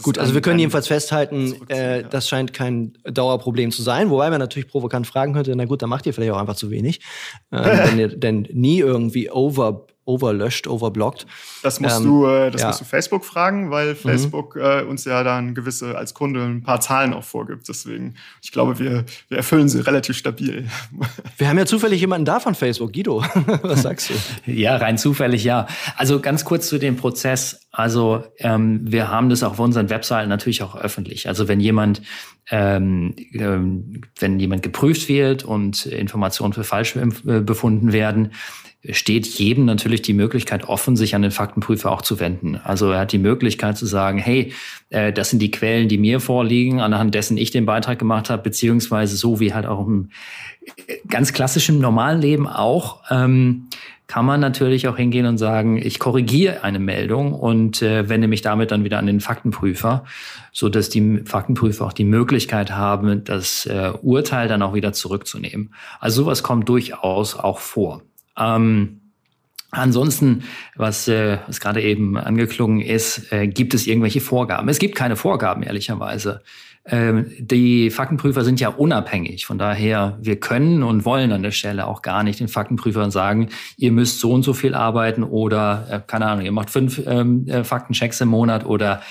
[0.04, 4.40] Gut, also wir können jedenfalls festhalten, äh, das scheint kein Dauerproblem zu sein, wobei man
[4.40, 7.02] natürlich provokant fragen könnte, na gut, dann macht ihr vielleicht auch einfach zu wenig,
[7.50, 11.28] äh, wenn ihr denn nie irgendwie over overlöscht, overblockt.
[11.64, 12.68] Das musst ähm, du, äh, das ja.
[12.68, 13.96] musst du Facebook fragen, weil mhm.
[13.96, 14.62] Facebook mhm.
[14.62, 17.68] äh, uns ja dann gewisse als Kunde ein paar Zahlen auch vorgibt.
[17.70, 20.68] Deswegen, ich glaube, wir, wir erfüllen sie relativ stabil.
[21.38, 23.20] Wir haben ja zufällig jemanden da von Facebook, Guido.
[23.64, 24.52] Was sagst du?
[24.52, 25.66] ja, rein zufällig, ja.
[25.96, 27.68] Also ganz kurz zu dem Prozess.
[27.72, 31.28] Also ähm, wir haben das auf unseren Webseiten natürlich auch öffentlich.
[31.28, 32.02] Also wenn jemand
[32.50, 38.32] ähm, ähm, wenn jemand geprüft wird und Informationen für falsch äh, befunden werden,
[38.90, 42.56] steht jedem natürlich die Möglichkeit offen, sich an den Faktenprüfer auch zu wenden.
[42.64, 44.54] Also er hat die Möglichkeit zu sagen, hey,
[44.90, 48.42] äh, das sind die Quellen, die mir vorliegen, anhand dessen ich den Beitrag gemacht habe,
[48.42, 50.10] beziehungsweise so wie halt auch im
[51.08, 53.68] ganz klassischen normalen Leben auch, ähm,
[54.08, 58.42] kann man natürlich auch hingehen und sagen, ich korrigiere eine Meldung und äh, wende mich
[58.42, 60.04] damit dann wieder an den Faktenprüfer,
[60.52, 65.74] so dass die Faktenprüfer auch die Möglichkeit haben, das äh, Urteil dann auch wieder zurückzunehmen.
[66.02, 68.02] Also sowas kommt durchaus auch vor.
[68.38, 68.98] Ähm,
[69.74, 70.44] Ansonsten,
[70.76, 74.68] was, äh, was gerade eben angeklungen ist, äh, gibt es irgendwelche Vorgaben?
[74.68, 76.42] Es gibt keine Vorgaben, ehrlicherweise.
[76.84, 79.46] Ähm, die Faktenprüfer sind ja unabhängig.
[79.46, 83.48] Von daher, wir können und wollen an der Stelle auch gar nicht den Faktenprüfern sagen,
[83.78, 87.48] ihr müsst so und so viel arbeiten oder, äh, keine Ahnung, ihr macht fünf ähm,
[87.48, 89.02] äh, Faktenchecks im Monat oder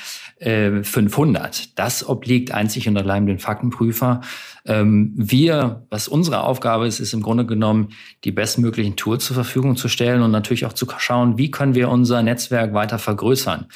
[0.40, 1.60] 500.
[1.60, 4.22] Äh, das obliegt einzig und allein den Faktenprüfer.
[4.64, 7.90] Ähm, wir, was unsere Aufgabe ist, ist im Grunde genommen,
[8.24, 11.90] die bestmöglichen Tools zur Verfügung zu stellen und natürlich auch zu schauen, wie können wir
[11.90, 13.66] unser Netzwerk weiter vergrößern.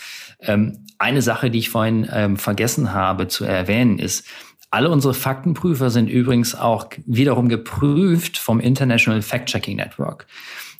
[0.40, 4.26] Ähm, eine Sache, die ich vorhin ähm, vergessen habe zu erwähnen, ist,
[4.70, 10.26] alle unsere Faktenprüfer sind übrigens auch wiederum geprüft vom International Fact-Checking Network.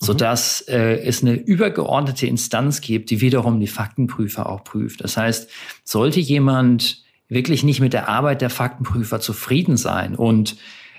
[0.05, 5.03] Sodass äh, es eine übergeordnete Instanz gibt, die wiederum die Faktenprüfer auch prüft.
[5.03, 5.51] Das heißt,
[5.85, 10.57] sollte jemand wirklich nicht mit der Arbeit der Faktenprüfer zufrieden sein und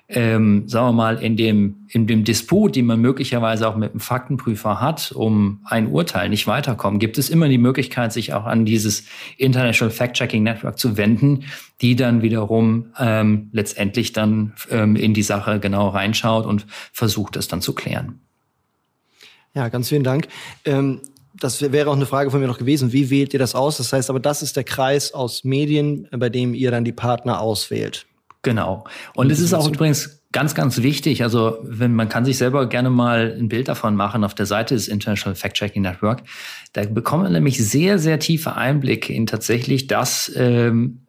[0.07, 3.99] ähm, sagen wir mal, in dem, in dem Disput, den man möglicherweise auch mit dem
[3.99, 8.65] Faktenprüfer hat, um ein Urteil nicht weiterkommen, gibt es immer die Möglichkeit, sich auch an
[8.65, 9.05] dieses
[9.37, 11.45] International Fact-Checking Network zu wenden,
[11.81, 17.47] die dann wiederum ähm, letztendlich dann ähm, in die Sache genau reinschaut und versucht, es
[17.47, 18.19] dann zu klären.
[19.55, 20.27] Ja, ganz vielen Dank.
[20.65, 21.01] Ähm
[21.39, 23.77] das wäre auch eine Frage von mir noch gewesen, wie wählt ihr das aus?
[23.77, 27.41] Das heißt aber, das ist der Kreis aus Medien, bei dem ihr dann die Partner
[27.41, 28.05] auswählt.
[28.41, 28.85] Genau.
[29.15, 31.23] Und es ist auch übrigens ganz, ganz wichtig.
[31.23, 34.75] Also, wenn man kann sich selber gerne mal ein Bild davon machen auf der Seite
[34.75, 36.23] des International Fact-Checking Network.
[36.73, 41.01] Da bekommt man nämlich sehr, sehr tiefe Einblicke in tatsächlich das, ähm,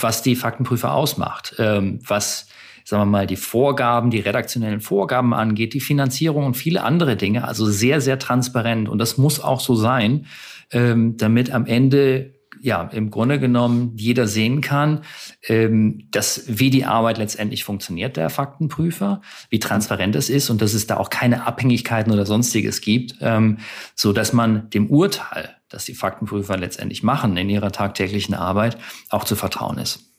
[0.00, 2.46] was die Faktenprüfer ausmacht, ähm, was
[2.84, 7.46] sagen wir mal, die Vorgaben, die redaktionellen Vorgaben angeht, die Finanzierung und viele andere Dinge.
[7.46, 8.88] Also sehr, sehr transparent.
[8.88, 10.26] Und das muss auch so sein,
[10.72, 15.02] ähm, damit am Ende ja, im Grunde genommen jeder sehen kann,
[15.48, 20.74] ähm, dass wie die Arbeit letztendlich funktioniert, der Faktenprüfer, wie transparent es ist und dass
[20.74, 23.58] es da auch keine Abhängigkeiten oder sonstiges gibt, ähm,
[23.94, 28.76] so dass man dem Urteil, das die Faktenprüfer letztendlich machen in ihrer tagtäglichen Arbeit,
[29.08, 30.09] auch zu vertrauen ist.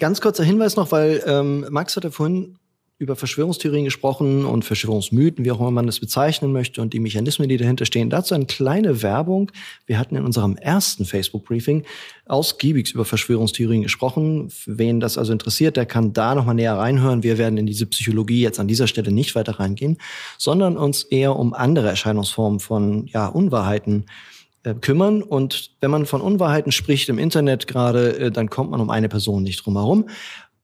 [0.00, 2.56] Ganz kurzer Hinweis noch, weil ähm, Max hatte vorhin
[2.96, 7.50] über Verschwörungstheorien gesprochen und Verschwörungsmythen, wie auch immer man das bezeichnen möchte und die Mechanismen,
[7.50, 8.08] die dahinter stehen.
[8.08, 9.52] Dazu eine kleine Werbung.
[9.84, 11.84] Wir hatten in unserem ersten Facebook-Briefing
[12.26, 14.50] ausgiebig über Verschwörungstheorien gesprochen.
[14.64, 17.22] Wen das also interessiert, der kann da nochmal näher reinhören.
[17.22, 19.98] Wir werden in diese Psychologie jetzt an dieser Stelle nicht weiter reingehen,
[20.38, 24.39] sondern uns eher um andere Erscheinungsformen von ja, Unwahrheiten äh,
[24.80, 25.22] kümmern.
[25.22, 29.08] Und wenn man von Unwahrheiten spricht im Internet gerade, äh, dann kommt man um eine
[29.08, 30.06] Person nicht drum herum.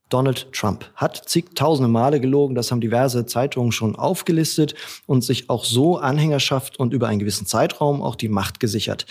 [0.09, 4.73] Donald Trump hat zigtausende Male gelogen, das haben diverse Zeitungen schon aufgelistet
[5.05, 9.05] und sich auch so Anhängerschaft und über einen gewissen Zeitraum auch die Macht gesichert.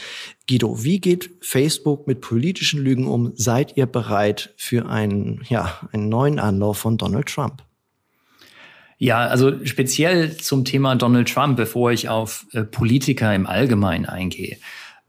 [0.49, 3.33] Guido, wie geht Facebook mit politischen Lügen um?
[3.35, 7.63] Seid ihr bereit für einen, ja, einen neuen Anlauf von Donald Trump?
[8.99, 14.57] Ja, also speziell zum Thema Donald Trump, bevor ich auf äh, Politiker im Allgemeinen eingehe.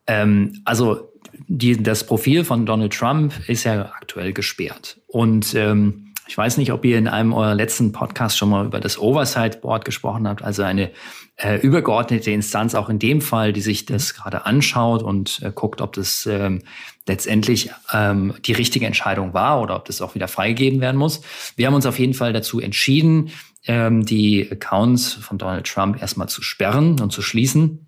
[0.07, 1.13] Ähm, also
[1.47, 4.99] die, das Profil von Donald Trump ist ja aktuell gesperrt.
[5.07, 8.79] Und ähm, ich weiß nicht, ob ihr in einem eurer letzten Podcasts schon mal über
[8.79, 10.91] das Oversight Board gesprochen habt, also eine
[11.37, 15.81] äh, übergeordnete Instanz, auch in dem Fall, die sich das gerade anschaut und äh, guckt,
[15.81, 16.63] ob das ähm,
[17.07, 21.21] letztendlich ähm, die richtige Entscheidung war oder ob das auch wieder freigegeben werden muss.
[21.55, 23.31] Wir haben uns auf jeden Fall dazu entschieden,
[23.65, 27.86] ähm, die Accounts von Donald Trump erstmal zu sperren und zu schließen.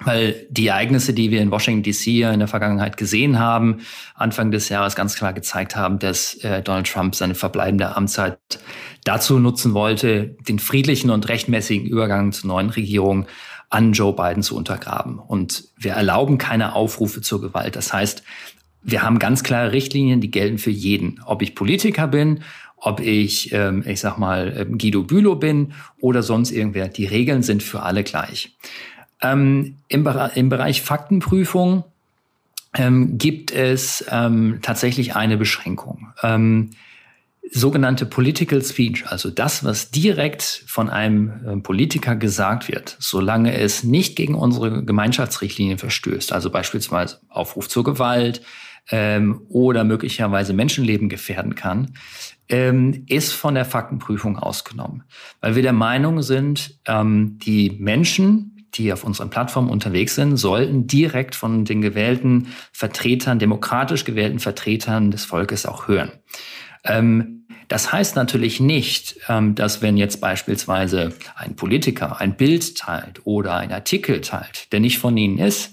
[0.00, 3.80] Weil die Ereignisse, die wir in Washington DC in der Vergangenheit gesehen haben,
[4.14, 8.38] Anfang des Jahres ganz klar gezeigt haben, dass äh, Donald Trump seine verbleibende Amtszeit
[9.04, 13.26] dazu nutzen wollte, den friedlichen und rechtmäßigen Übergang zur neuen Regierung
[13.70, 15.18] an Joe Biden zu untergraben.
[15.18, 17.76] Und wir erlauben keine Aufrufe zur Gewalt.
[17.76, 18.24] Das heißt,
[18.82, 21.20] wir haben ganz klare Richtlinien, die gelten für jeden.
[21.24, 22.40] Ob ich Politiker bin
[22.84, 26.88] ob ich, ähm, ich sag mal, ähm, Guido Bülow bin oder sonst irgendwer.
[26.88, 28.58] Die Regeln sind für alle gleich.
[29.24, 31.84] Ähm, im, im, Bereich Faktenprüfung
[32.74, 36.12] ähm, gibt es ähm, tatsächlich eine Beschränkung.
[36.22, 36.70] Ähm,
[37.50, 43.82] sogenannte Political Speech, also das, was direkt von einem äh, Politiker gesagt wird, solange es
[43.82, 48.42] nicht gegen unsere Gemeinschaftsrichtlinien verstößt, also beispielsweise Aufruf zur Gewalt
[48.90, 51.94] ähm, oder möglicherweise Menschenleben gefährden kann,
[52.48, 55.04] ähm, ist von der Faktenprüfung ausgenommen,
[55.40, 60.86] weil wir der Meinung sind, ähm, die Menschen, die auf unseren Plattformen unterwegs sind, sollten
[60.86, 66.12] direkt von den gewählten Vertretern, demokratisch gewählten Vertretern des Volkes auch hören.
[66.84, 73.22] Ähm, das heißt natürlich nicht, ähm, dass wenn jetzt beispielsweise ein Politiker ein Bild teilt
[73.24, 75.72] oder ein Artikel teilt, der nicht von Ihnen ist,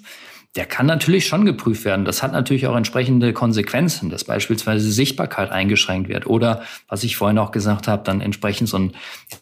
[0.55, 2.03] der kann natürlich schon geprüft werden.
[2.03, 7.37] Das hat natürlich auch entsprechende Konsequenzen, dass beispielsweise Sichtbarkeit eingeschränkt wird oder, was ich vorhin
[7.37, 8.91] auch gesagt habe, dann entsprechend so ein,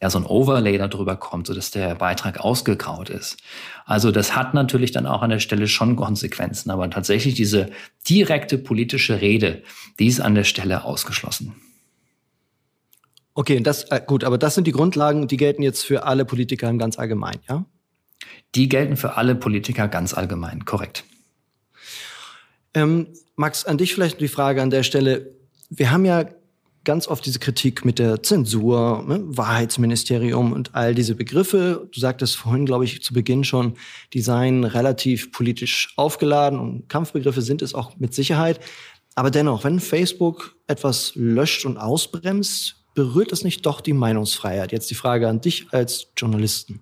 [0.02, 3.38] ja, so ein Overlay darüber kommt, sodass der Beitrag ausgegraut ist.
[3.86, 6.70] Also das hat natürlich dann auch an der Stelle schon Konsequenzen.
[6.70, 7.72] Aber tatsächlich diese
[8.08, 9.64] direkte politische Rede,
[9.98, 11.56] die ist an der Stelle ausgeschlossen.
[13.34, 16.70] Okay, das äh, gut, aber das sind die Grundlagen, die gelten jetzt für alle Politiker
[16.70, 17.66] im ganz allgemein, ja?
[18.56, 21.04] Die gelten für alle Politiker ganz allgemein, korrekt.
[22.74, 25.32] Ähm, Max, an dich vielleicht die Frage an der Stelle.
[25.70, 26.26] Wir haben ja
[26.84, 31.88] ganz oft diese Kritik mit der Zensur, ne, Wahrheitsministerium und all diese Begriffe.
[31.92, 33.76] Du sagtest vorhin, glaube ich, zu Beginn schon,
[34.14, 38.60] die seien relativ politisch aufgeladen und Kampfbegriffe sind es auch mit Sicherheit.
[39.16, 44.72] Aber dennoch, wenn Facebook etwas löscht und ausbremst, berührt es nicht doch die Meinungsfreiheit?
[44.72, 46.82] Jetzt die Frage an dich als Journalisten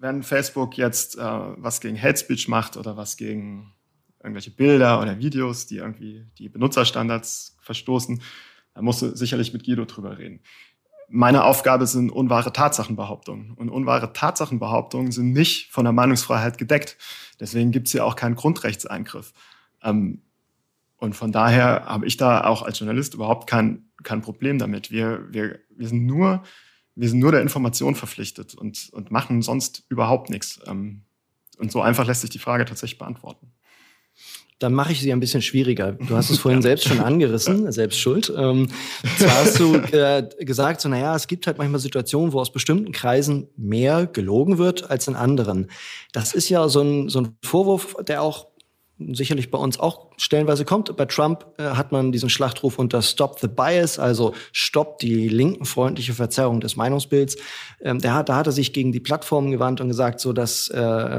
[0.00, 3.74] wenn Facebook jetzt äh, was gegen Hate Speech macht oder was gegen
[4.22, 8.22] irgendwelche Bilder oder Videos, die irgendwie die Benutzerstandards verstoßen,
[8.74, 10.40] dann musst du sicherlich mit Guido drüber reden.
[11.08, 13.52] Meine Aufgabe sind unwahre Tatsachenbehauptungen.
[13.52, 16.96] Und unwahre Tatsachenbehauptungen sind nicht von der Meinungsfreiheit gedeckt.
[17.38, 19.32] Deswegen gibt es ja auch keinen Grundrechtseingriff.
[19.82, 20.22] Ähm,
[20.96, 24.90] und von daher habe ich da auch als Journalist überhaupt kein, kein Problem damit.
[24.90, 26.42] Wir, wir, wir sind nur
[27.00, 30.60] wir sind nur der Information verpflichtet und, und machen sonst überhaupt nichts.
[30.66, 31.02] Ähm,
[31.58, 33.52] Und so einfach lässt sich die Frage tatsächlich beantworten
[34.60, 35.92] dann mache ich sie ein bisschen schwieriger.
[35.92, 38.32] Du hast es vorhin selbst schon angerissen, selbst schuld.
[38.36, 38.68] Ähm,
[39.18, 42.92] zwar hast du äh, gesagt, so naja, es gibt halt manchmal Situationen, wo aus bestimmten
[42.92, 45.70] Kreisen mehr gelogen wird als in anderen.
[46.12, 48.48] Das ist ja so ein, so ein Vorwurf, der auch
[49.12, 50.94] sicherlich bei uns auch stellenweise kommt.
[50.96, 56.14] Bei Trump äh, hat man diesen Schlachtruf unter Stop the Bias, also Stop die linkenfreundliche
[56.14, 57.36] Verzerrung des Meinungsbilds.
[57.80, 60.76] Ähm, der da hat er sich gegen die Plattformen gewandt und gesagt, so dass äh,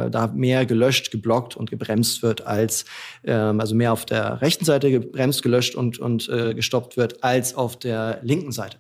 [0.09, 2.85] da mehr gelöscht, geblockt und gebremst wird als
[3.23, 7.55] ähm, also mehr auf der rechten Seite gebremst, gelöscht und und äh, gestoppt wird als
[7.55, 8.77] auf der linken Seite.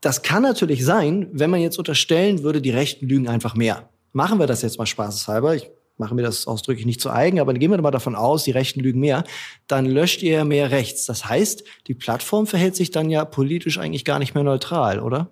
[0.00, 3.88] Das kann natürlich sein, wenn man jetzt unterstellen würde, die Rechten lügen einfach mehr.
[4.12, 5.56] Machen wir das jetzt mal spaßeshalber.
[5.56, 8.50] Ich machen wir das ausdrücklich nicht zu eigen, aber gehen wir mal davon aus, die
[8.50, 9.24] Rechten lügen mehr,
[9.66, 11.06] dann löscht ihr ja mehr rechts.
[11.06, 15.30] Das heißt, die Plattform verhält sich dann ja politisch eigentlich gar nicht mehr neutral, oder?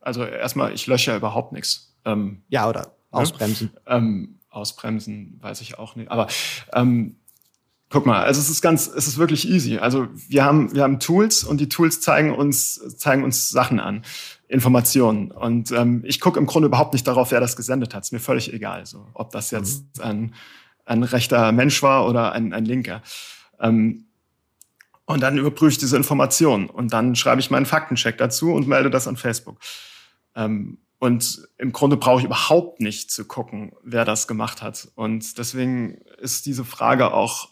[0.00, 1.94] Also erstmal, ich lösche ja überhaupt nichts.
[2.04, 2.92] Ähm, ja, oder ne?
[3.10, 3.70] ausbremsen.
[3.74, 3.80] Ne?
[3.86, 6.10] Ähm, ausbremsen, weiß ich auch nicht.
[6.10, 6.28] Aber
[6.72, 7.16] ähm,
[7.90, 9.78] guck mal, also es ist ganz, es ist wirklich easy.
[9.78, 14.02] Also wir haben, wir haben Tools und die Tools zeigen uns, zeigen uns Sachen an.
[14.48, 15.30] Informationen.
[15.30, 18.04] Und ähm, ich gucke im Grunde überhaupt nicht darauf, wer das gesendet hat.
[18.04, 20.02] Ist mir völlig egal, so, ob das jetzt mhm.
[20.02, 20.34] ein,
[20.86, 23.02] ein rechter Mensch war oder ein, ein linker.
[23.60, 24.06] Ähm,
[25.04, 28.90] und dann überprüfe ich diese Informationen und dann schreibe ich meinen Faktencheck dazu und melde
[28.90, 29.58] das an Facebook.
[30.34, 34.88] Ähm, und im Grunde brauche ich überhaupt nicht zu gucken, wer das gemacht hat.
[34.96, 37.50] Und deswegen ist diese Frage auch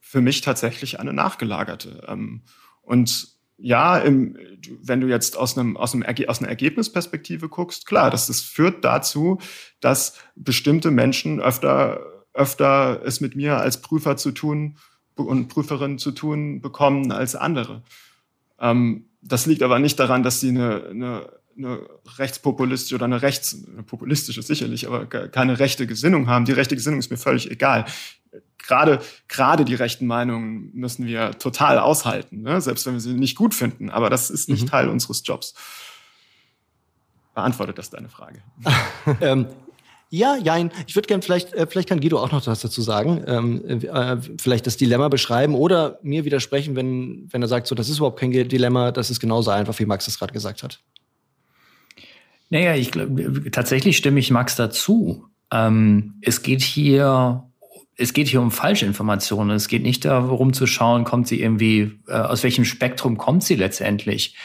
[0.00, 2.04] für mich tatsächlich eine nachgelagerte.
[2.08, 2.42] Ähm,
[2.82, 4.36] und ja, im,
[4.82, 8.84] wenn du jetzt aus, einem, aus, einem, aus einer Ergebnisperspektive guckst, klar, das, das führt
[8.84, 9.38] dazu,
[9.80, 12.00] dass bestimmte Menschen öfter,
[12.32, 14.76] öfter es mit mir als Prüfer zu tun
[15.14, 17.82] und Prüferin zu tun bekommen als andere.
[18.58, 21.80] Ähm, das liegt aber nicht daran, dass sie eine, eine, eine
[22.18, 26.44] rechtspopulistische oder eine rechts, eine populistische sicherlich, aber keine rechte Gesinnung haben.
[26.44, 27.86] Die rechte Gesinnung ist mir völlig egal
[28.66, 32.60] gerade, gerade die rechten Meinungen müssen wir total aushalten, ne?
[32.60, 33.90] selbst wenn wir sie nicht gut finden.
[33.90, 34.68] Aber das ist nicht mhm.
[34.68, 35.54] Teil unseres Jobs.
[37.34, 38.42] Beantwortet das deine Frage?
[39.20, 39.46] ähm,
[40.10, 40.70] ja, jein.
[40.86, 43.24] Ich würde gerne vielleicht, äh, vielleicht kann Guido auch noch was dazu sagen.
[43.26, 47.88] Ähm, äh, vielleicht das Dilemma beschreiben oder mir widersprechen, wenn, wenn er sagt, so, das
[47.88, 50.80] ist überhaupt kein Dilemma, das ist genauso einfach, wie Max es gerade gesagt hat.
[52.50, 55.26] Naja, ich glaube, tatsächlich stimme ich Max dazu.
[55.50, 57.42] Ähm, es geht hier
[57.96, 59.54] es geht hier um Falschinformationen.
[59.54, 63.54] Es geht nicht darum zu schauen, kommt sie irgendwie, äh, aus welchem Spektrum kommt sie
[63.54, 64.36] letztendlich.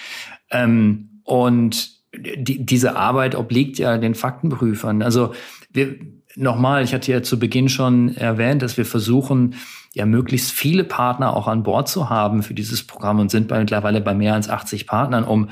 [0.52, 5.02] Ähm, und die, diese Arbeit obliegt ja den Faktenprüfern.
[5.02, 5.34] Also
[5.72, 5.96] wir,
[6.36, 9.56] nochmal, ich hatte ja zu Beginn schon erwähnt, dass wir versuchen,
[9.94, 13.60] ja möglichst viele Partner auch an Bord zu haben für dieses Programm und sind bei,
[13.60, 15.50] mittlerweile bei mehr als 80 Partnern, um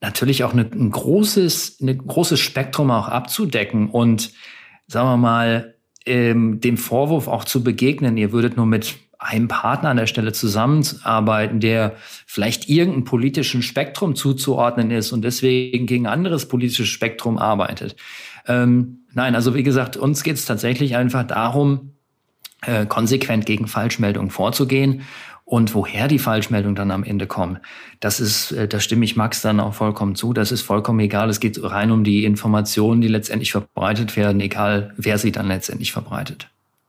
[0.00, 4.32] natürlich auch eine, ein großes, ein großes Spektrum auch abzudecken und
[4.86, 5.73] sagen wir mal,
[6.06, 10.32] ähm, dem Vorwurf auch zu begegnen, ihr würdet nur mit einem Partner an der Stelle
[10.32, 11.94] zusammenarbeiten, der
[12.26, 17.96] vielleicht irgendeinem politischen Spektrum zuzuordnen ist und deswegen gegen anderes politisches Spektrum arbeitet.
[18.46, 21.92] Ähm, nein, also wie gesagt, uns geht es tatsächlich einfach darum,
[22.66, 25.02] äh, konsequent gegen Falschmeldungen vorzugehen
[25.44, 27.58] und woher die Falschmeldungen dann am Ende kommen,
[28.00, 30.32] das ist, äh, da stimme ich Max dann auch vollkommen zu.
[30.32, 31.28] Das ist vollkommen egal.
[31.28, 35.92] Es geht rein um die Informationen, die letztendlich verbreitet werden, egal wer sie dann letztendlich
[35.92, 36.48] verbreitet.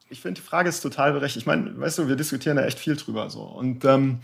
[0.10, 1.44] Ich finde, die Frage ist total berechtigt.
[1.44, 3.42] Ich meine, weißt du, wir diskutieren da echt viel drüber so.
[3.42, 4.20] Und ähm,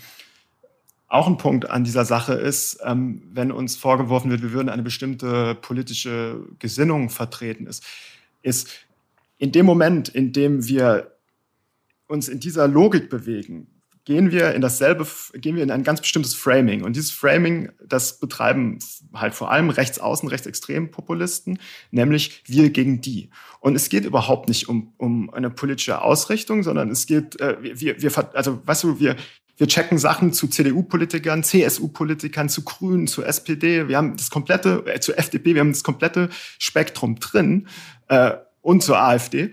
[1.10, 4.84] auch ein Punkt an dieser Sache ist, ähm, wenn uns vorgeworfen wird, wir würden eine
[4.84, 7.84] bestimmte politische Gesinnung vertreten, ist,
[8.42, 8.70] ist
[9.38, 11.12] in dem Moment, in dem wir
[12.08, 13.68] uns in dieser Logik bewegen,
[14.06, 16.84] gehen wir in dasselbe, gehen wir in ein ganz bestimmtes Framing.
[16.84, 18.80] Und dieses Framing, das betreiben
[19.14, 21.60] halt vor allem rechtsaußen, rechtsextrem Populisten,
[21.92, 23.30] nämlich wir gegen die.
[23.60, 28.02] Und es geht überhaupt nicht um, um eine politische Ausrichtung, sondern es geht, äh, wir,
[28.02, 29.16] wir, also weißt du, wir,
[29.58, 33.88] wir checken Sachen zu CDU-Politikern, CSU-Politikern, zu Grünen, zu SPD.
[33.88, 37.68] Wir haben das komplette, äh, zu FDP, wir haben das komplette Spektrum drin
[38.08, 39.52] äh, und zur AfD.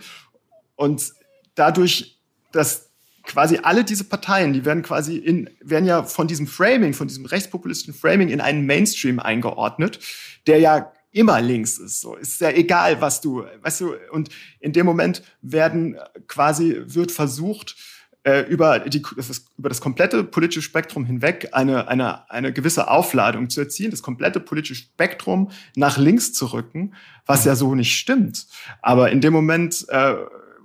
[0.76, 1.12] Und
[1.54, 2.18] dadurch,
[2.52, 2.87] dass
[3.28, 7.26] quasi alle diese Parteien, die werden quasi in, werden ja von diesem Framing, von diesem
[7.26, 10.00] rechtspopulistischen Framing in einen Mainstream eingeordnet,
[10.48, 12.00] der ja immer links ist.
[12.00, 13.94] So ist ja egal, was du, weißt du.
[14.10, 17.76] Und in dem Moment werden quasi wird versucht
[18.24, 23.48] äh, über die das über das komplette politische Spektrum hinweg eine eine eine gewisse Aufladung
[23.50, 26.94] zu erzielen, das komplette politische Spektrum nach links zu rücken,
[27.26, 28.46] was ja so nicht stimmt.
[28.82, 30.14] Aber in dem Moment, äh,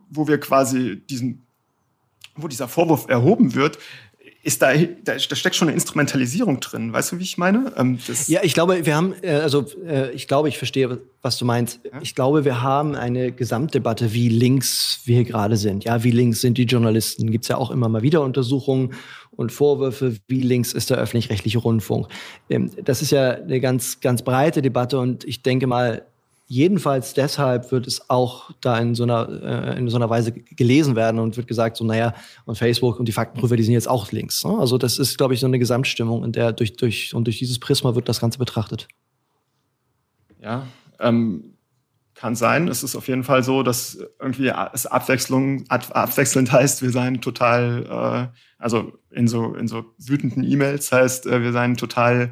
[0.10, 1.46] wo wir quasi diesen
[2.36, 3.78] wo dieser Vorwurf erhoben wird,
[4.44, 6.92] ist da, da, da steckt schon eine Instrumentalisierung drin.
[6.92, 7.72] Weißt du, wie ich meine?
[7.78, 11.46] Ähm, ja, ich glaube, wir haben, äh, also äh, ich glaube, ich verstehe, was du
[11.46, 11.80] meinst.
[11.86, 12.02] Ja?
[12.02, 15.86] Ich glaube, wir haben eine Gesamtdebatte, wie links wir gerade sind.
[15.86, 17.32] Ja, wie links sind die Journalisten?
[17.32, 18.94] Gibt's ja auch immer mal wieder Untersuchungen
[19.32, 22.08] und Vorwürfe, wie links ist der öffentlich-rechtliche Rundfunk.
[22.50, 26.06] Ähm, das ist ja eine ganz, ganz breite Debatte und ich denke mal,
[26.54, 29.28] jedenfalls deshalb wird es auch da in so einer,
[29.74, 32.14] äh, in so einer Weise gelesen werden und wird gesagt, so, naja,
[32.46, 34.44] und Facebook und die Faktenprüfer, die sind jetzt auch links.
[34.46, 34.56] Ne?
[34.60, 37.60] Also das ist, glaube ich, so eine Gesamtstimmung, in der durch, durch, und durch dieses
[37.60, 38.88] Prisma wird das Ganze betrachtet.
[40.40, 40.68] Ja,
[41.00, 41.56] ähm,
[42.14, 42.68] kann sein.
[42.68, 48.30] Es ist auf jeden Fall so, dass irgendwie es Abwechslung, abwechselnd heißt, wir seien total,
[48.30, 52.30] äh, also in so, in so wütenden E-Mails heißt, äh, wir seien total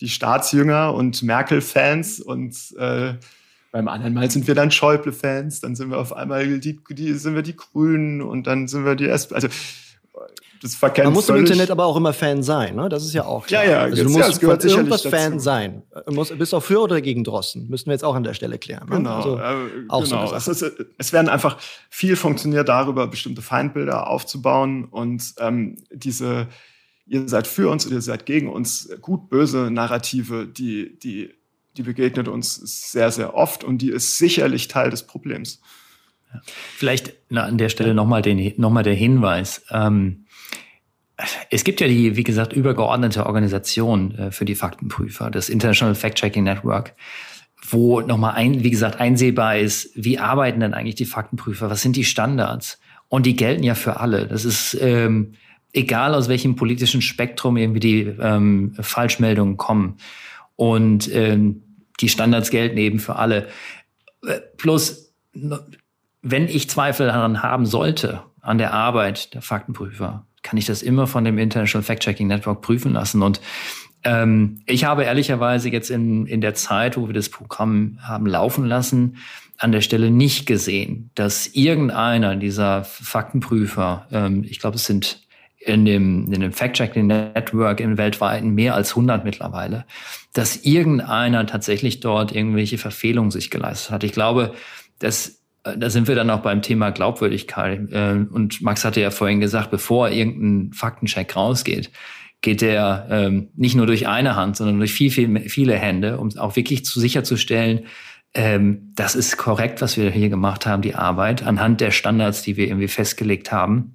[0.00, 3.14] die Staatsjünger und Merkel-Fans und äh,
[3.72, 7.34] beim anderen Mal sind wir dann Schäuble-Fans, dann sind wir auf einmal die, die, sind
[7.34, 9.34] wir die Grünen und dann sind wir die SP.
[9.34, 9.48] Also
[10.60, 11.40] das verkennt Man muss völlig.
[11.40, 12.88] im Internet aber auch immer Fan sein, ne?
[12.88, 13.64] Das ist ja auch klar.
[13.64, 15.82] Ja, ja, also du musst ja, von irgendwas Fan sein.
[16.06, 17.68] Du musst, bist auch für oder gegen Drossen.
[17.68, 18.88] Müssen wir jetzt auch an der Stelle klären.
[18.88, 18.98] Ne?
[18.98, 19.16] Genau.
[19.16, 20.26] Also, äh, auch genau.
[20.28, 21.56] So es, ist, es werden einfach
[21.90, 26.46] viel funktioniert darüber, bestimmte Feindbilder aufzubauen und ähm, diese
[27.06, 31.34] ihr seid für uns oder ihr seid gegen uns, gut, böse Narrative, die, die,
[31.76, 32.56] die begegnet uns
[32.92, 35.60] sehr, sehr oft und die ist sicherlich Teil des Problems.
[36.76, 38.22] Vielleicht na, an der Stelle nochmal
[38.56, 39.64] noch der Hinweis.
[39.70, 40.26] Ähm,
[41.50, 46.42] es gibt ja die, wie gesagt, übergeordnete Organisation äh, für die Faktenprüfer, das International Fact-Checking
[46.42, 46.94] Network,
[47.68, 51.96] wo nochmal ein, wie gesagt, einsehbar ist, wie arbeiten denn eigentlich die Faktenprüfer, was sind
[51.96, 52.80] die Standards?
[53.08, 54.26] Und die gelten ja für alle.
[54.26, 55.34] Das ist ähm,
[55.72, 59.96] egal aus welchem politischen Spektrum irgendwie die ähm, Falschmeldungen kommen.
[60.62, 61.60] Und ähm,
[62.00, 63.48] die Standards gelten eben für alle.
[64.24, 65.12] Äh, plus,
[66.22, 71.08] wenn ich Zweifel daran haben sollte, an der Arbeit der Faktenprüfer, kann ich das immer
[71.08, 73.22] von dem International Fact-Checking Network prüfen lassen.
[73.22, 73.40] Und
[74.04, 78.64] ähm, ich habe ehrlicherweise jetzt in, in der Zeit, wo wir das Programm haben laufen
[78.64, 79.16] lassen,
[79.58, 85.26] an der Stelle nicht gesehen, dass irgendeiner dieser Faktenprüfer, ähm, ich glaube, es sind
[85.64, 89.84] in dem, in dem Fact-Checking-Network im weltweiten mehr als 100 mittlerweile,
[90.32, 94.04] dass irgendeiner tatsächlich dort irgendwelche Verfehlungen sich geleistet hat.
[94.04, 94.54] Ich glaube,
[94.98, 97.92] das äh, da sind wir dann auch beim Thema Glaubwürdigkeit.
[97.92, 101.90] Äh, und Max hatte ja vorhin gesagt, bevor irgendein Faktencheck rausgeht,
[102.40, 106.36] geht der ähm, nicht nur durch eine Hand, sondern durch viel, viel, viele Hände, um
[106.38, 107.86] auch wirklich zu sicherzustellen,
[108.34, 112.56] ähm, das ist korrekt, was wir hier gemacht haben, die Arbeit, anhand der Standards, die
[112.56, 113.94] wir irgendwie festgelegt haben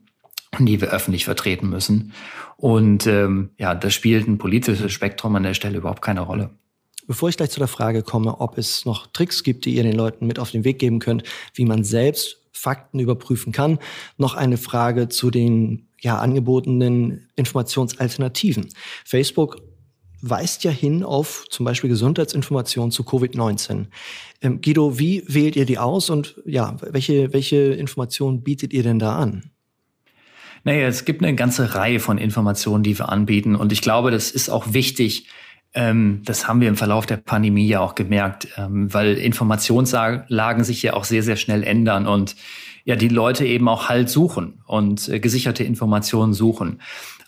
[0.60, 2.14] die wir öffentlich vertreten müssen.
[2.56, 6.50] Und ähm, ja, das spielt ein politisches Spektrum an der Stelle überhaupt keine Rolle.
[7.06, 9.96] Bevor ich gleich zu der Frage komme, ob es noch Tricks gibt, die ihr den
[9.96, 13.80] Leuten mit auf den Weg geben könnt, wie man selbst Fakten überprüfen kann,
[14.18, 18.70] noch eine Frage zu den ja, angebotenen Informationsalternativen.
[19.06, 19.62] Facebook
[20.22, 23.86] weist ja hin auf zum Beispiel Gesundheitsinformationen zu Covid-19.
[24.42, 29.00] Ähm, Guido, wie wählt ihr die aus und ja, welche, welche Informationen bietet ihr denn
[29.00, 29.52] da an?
[30.68, 33.56] Naja, es gibt eine ganze Reihe von Informationen, die wir anbieten.
[33.56, 35.28] Und ich glaube, das ist auch wichtig.
[35.74, 40.84] Ähm, das haben wir im Verlauf der Pandemie ja auch gemerkt, ähm, weil Informationslagen sich
[40.84, 42.36] ja auch sehr, sehr schnell ändern und
[42.84, 46.82] ja, die Leute eben auch Halt suchen und äh, gesicherte Informationen suchen.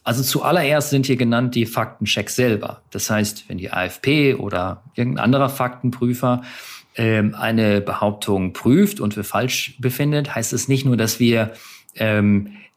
[0.04, 2.82] Also zuallererst sind hier genannt die Faktenchecks selber.
[2.92, 6.42] Das heißt, wenn die AFP oder irgendein anderer Faktenprüfer
[6.98, 11.54] ähm, eine Behauptung prüft und für falsch befindet, heißt es nicht nur, dass wir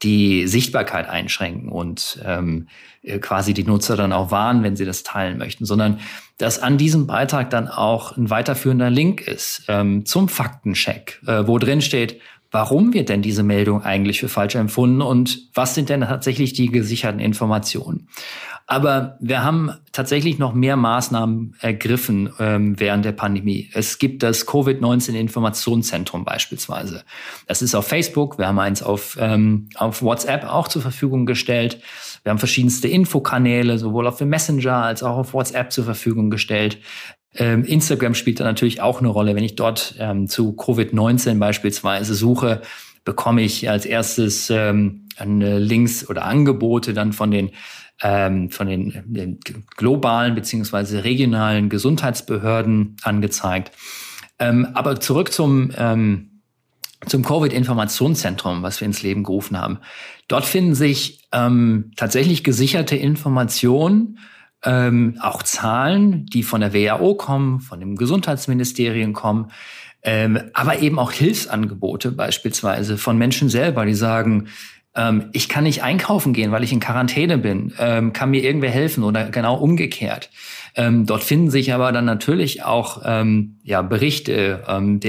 [0.03, 2.69] die Sichtbarkeit einschränken und ähm,
[3.03, 6.01] äh, quasi die Nutzer dann auch warnen, wenn sie das teilen möchten, sondern
[6.39, 11.59] dass an diesem Beitrag dann auch ein weiterführender Link ist ähm, zum Faktencheck, äh, wo
[11.59, 12.21] drin steht,
[12.53, 16.69] warum wird denn diese Meldung eigentlich für falsch empfunden und was sind denn tatsächlich die
[16.69, 18.09] gesicherten Informationen.
[18.67, 23.69] Aber wir haben tatsächlich noch mehr Maßnahmen ergriffen ähm, während der Pandemie.
[23.75, 27.05] Es gibt das Covid-19-Informationszentrum beispielsweise.
[27.47, 28.39] Das ist auf Facebook.
[28.39, 31.81] Wir haben eins auf, ähm, auf WhatsApp auch zur Verfügung gestellt.
[32.23, 36.79] Wir haben verschiedenste Infokanäle, sowohl auf dem Messenger als auch auf WhatsApp zur Verfügung gestellt.
[37.35, 39.35] Ähm, Instagram spielt da natürlich auch eine Rolle.
[39.35, 42.63] Wenn ich dort ähm, zu Covid-19 beispielsweise suche,
[43.05, 47.51] bekomme ich als erstes ähm, Links oder Angebote dann von den
[48.03, 49.39] ähm, von den, den
[49.77, 53.71] globalen beziehungsweise regionalen Gesundheitsbehörden angezeigt.
[54.39, 55.71] Ähm, aber zurück zum,
[57.07, 59.79] zum Covid-Informationszentrum, was wir ins Leben gerufen haben.
[60.29, 64.19] Dort finden sich ähm, tatsächlich gesicherte Informationen,
[64.65, 69.51] ähm, auch Zahlen, die von der WHO kommen, von dem Gesundheitsministerium kommen,
[70.03, 74.49] ähm, aber eben auch Hilfsangebote beispielsweise von Menschen selber, die sagen,
[74.95, 77.73] Ähm, ich kann nicht einkaufen gehen, weil ich in Quarantäne bin.
[77.79, 80.29] Ähm, kann mir irgendwer helfen oder genau umgekehrt.
[80.77, 85.01] Ähm, dort finden sich aber dann natürlich auch ähm, ja, Berichte ähm,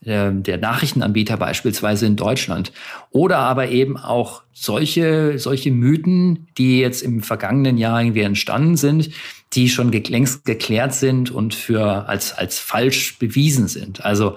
[0.00, 2.72] der der Nachrichtenanbieter beispielsweise in Deutschland.
[3.10, 9.10] Oder aber eben auch solche, solche Mythen, die jetzt im vergangenen Jahr irgendwie entstanden sind,
[9.52, 14.04] die schon längst geklärt sind und für als, als falsch bewiesen sind.
[14.04, 14.36] Also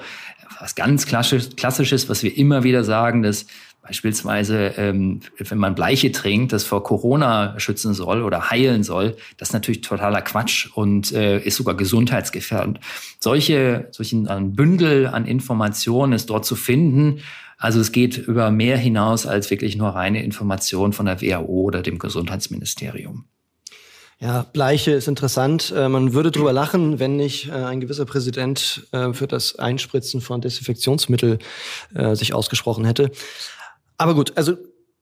[0.59, 3.45] was ganz klassisches, was wir immer wieder sagen, dass
[3.84, 9.49] Beispielsweise, ähm, wenn man Bleiche trinkt, das vor Corona schützen soll oder heilen soll, das
[9.49, 12.79] ist natürlich totaler Quatsch und äh, ist sogar gesundheitsgefährdend.
[13.19, 17.19] Solche, solchen ein Bündel an Informationen ist dort zu finden.
[17.57, 21.81] Also es geht über mehr hinaus als wirklich nur reine Information von der WHO oder
[21.81, 23.25] dem Gesundheitsministerium.
[24.19, 25.73] Ja, Bleiche ist interessant.
[25.75, 30.21] Äh, man würde drüber lachen, wenn nicht äh, ein gewisser Präsident äh, für das Einspritzen
[30.21, 31.39] von Desinfektionsmittel
[32.13, 33.11] sich ausgesprochen hätte.
[33.97, 34.57] Aber gut, also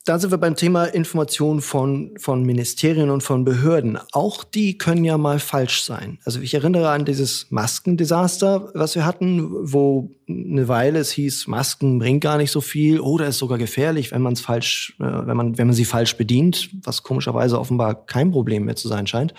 [0.06, 4.00] da sind wir beim Thema Information von, von Ministerien und von Behörden.
[4.14, 6.18] Auch die können ja mal falsch sein.
[6.26, 12.00] Also ich erinnere an dieses Maskendesaster, was wir hatten, wo eine Weile es hieß, Masken
[12.00, 15.38] bringen gar nicht so viel oder ist sogar gefährlich, wenn man es falsch, äh, wenn
[15.38, 19.36] man, wenn man sie falsch bedient, was komischerweise offenbar kein Problem mehr zu sein scheint.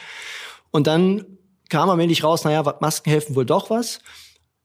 [0.70, 1.24] Und dann
[1.70, 3.98] kam allmählich raus, naja, Masken helfen wohl doch was.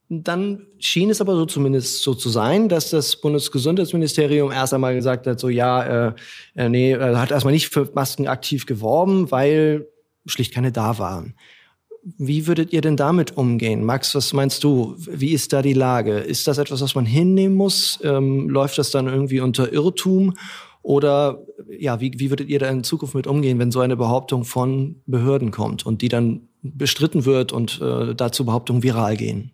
[0.09, 5.27] Dann schien es aber so zumindest so zu sein, dass das Bundesgesundheitsministerium erst einmal gesagt
[5.27, 6.13] hat, so ja, äh,
[6.55, 9.87] äh nee, äh, hat erstmal nicht für Masken aktiv geworben, weil
[10.25, 11.35] schlicht keine da waren.
[12.17, 13.83] Wie würdet ihr denn damit umgehen?
[13.83, 14.95] Max, was meinst du?
[14.97, 16.19] Wie ist da die Lage?
[16.19, 17.99] Ist das etwas, was man hinnehmen muss?
[18.01, 20.35] Ähm, läuft das dann irgendwie unter Irrtum?
[20.83, 21.43] Oder
[21.77, 25.01] ja, wie, wie würdet ihr da in Zukunft mit umgehen, wenn so eine Behauptung von
[25.05, 29.51] Behörden kommt und die dann bestritten wird und äh, dazu Behauptungen viral gehen?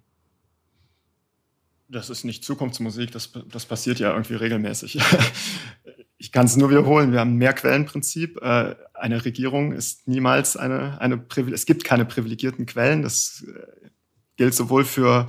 [1.94, 5.00] Das ist nicht Zukunftsmusik, das, das passiert ja irgendwie regelmäßig.
[6.18, 8.42] ich kann es nur wiederholen, wir haben ein Mehrquellenprinzip.
[8.42, 13.04] Äh, eine Regierung ist niemals eine, eine es gibt keine privilegierten Quellen.
[13.04, 13.90] Das äh,
[14.38, 15.28] gilt sowohl für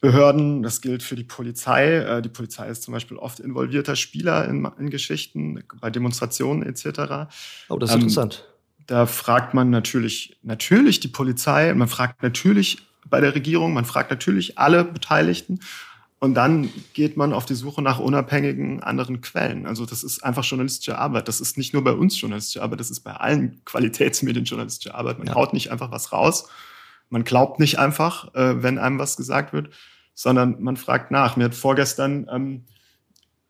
[0.00, 1.96] Behörden, das gilt für die Polizei.
[1.96, 7.28] Äh, die Polizei ist zum Beispiel oft involvierter Spieler in, in Geschichten, bei Demonstrationen etc.
[7.68, 8.48] Oh, das ist ähm, interessant.
[8.86, 13.72] Da fragt man natürlich, natürlich die Polizei, man fragt natürlich bei der Regierung.
[13.72, 15.60] Man fragt natürlich alle Beteiligten.
[16.20, 19.66] Und dann geht man auf die Suche nach unabhängigen anderen Quellen.
[19.66, 21.28] Also das ist einfach journalistische Arbeit.
[21.28, 25.18] Das ist nicht nur bei uns journalistische Arbeit, das ist bei allen Qualitätsmedien journalistische Arbeit.
[25.18, 25.34] Man ja.
[25.34, 26.48] haut nicht einfach was raus.
[27.08, 29.70] Man glaubt nicht einfach, äh, wenn einem was gesagt wird,
[30.14, 31.36] sondern man fragt nach.
[31.36, 32.64] Mir hat vorgestern ähm,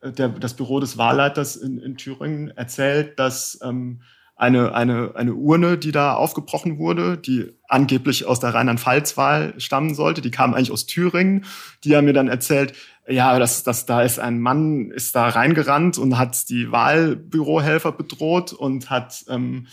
[0.02, 4.02] der, das Büro des Wahlleiters in, in Thüringen erzählt, dass ähm,
[4.38, 10.22] eine, eine, eine Urne, die da aufgebrochen wurde, die angeblich aus der Rheinland-Pfalz-Wahl stammen sollte.
[10.22, 11.44] Die kam eigentlich aus Thüringen.
[11.82, 12.72] Die haben mir dann erzählt,
[13.08, 18.52] ja, dass, dass da ist ein Mann, ist da reingerannt und hat die Wahlbürohelfer bedroht
[18.52, 19.66] und hat ähm,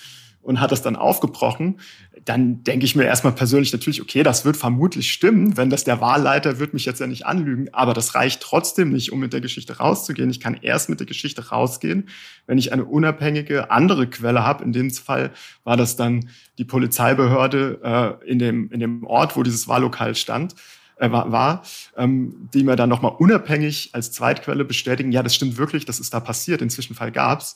[0.46, 1.80] und hat das dann aufgebrochen,
[2.24, 6.02] dann denke ich mir erstmal persönlich natürlich, okay, das wird vermutlich stimmen, wenn das der
[6.02, 9.42] Wahlleiter wird mich jetzt ja nicht anlügen, aber das reicht trotzdem nicht, um mit der
[9.42, 10.30] Geschichte rauszugehen.
[10.30, 12.10] Ich kann erst mit der Geschichte rausgehen,
[12.46, 14.64] wenn ich eine unabhängige andere Quelle habe.
[14.64, 15.32] In dem Fall
[15.64, 16.30] war das dann
[16.60, 20.56] die Polizeibehörde äh, in, dem, in dem Ort, wo dieses Wahllokal stand.
[20.98, 21.64] Äh, war, war
[21.98, 26.14] ähm, die mir dann nochmal unabhängig als Zweitquelle bestätigen, ja, das stimmt wirklich, das ist
[26.14, 27.56] da passiert, den Zwischenfall gab's.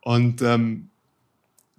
[0.00, 0.91] Und ähm,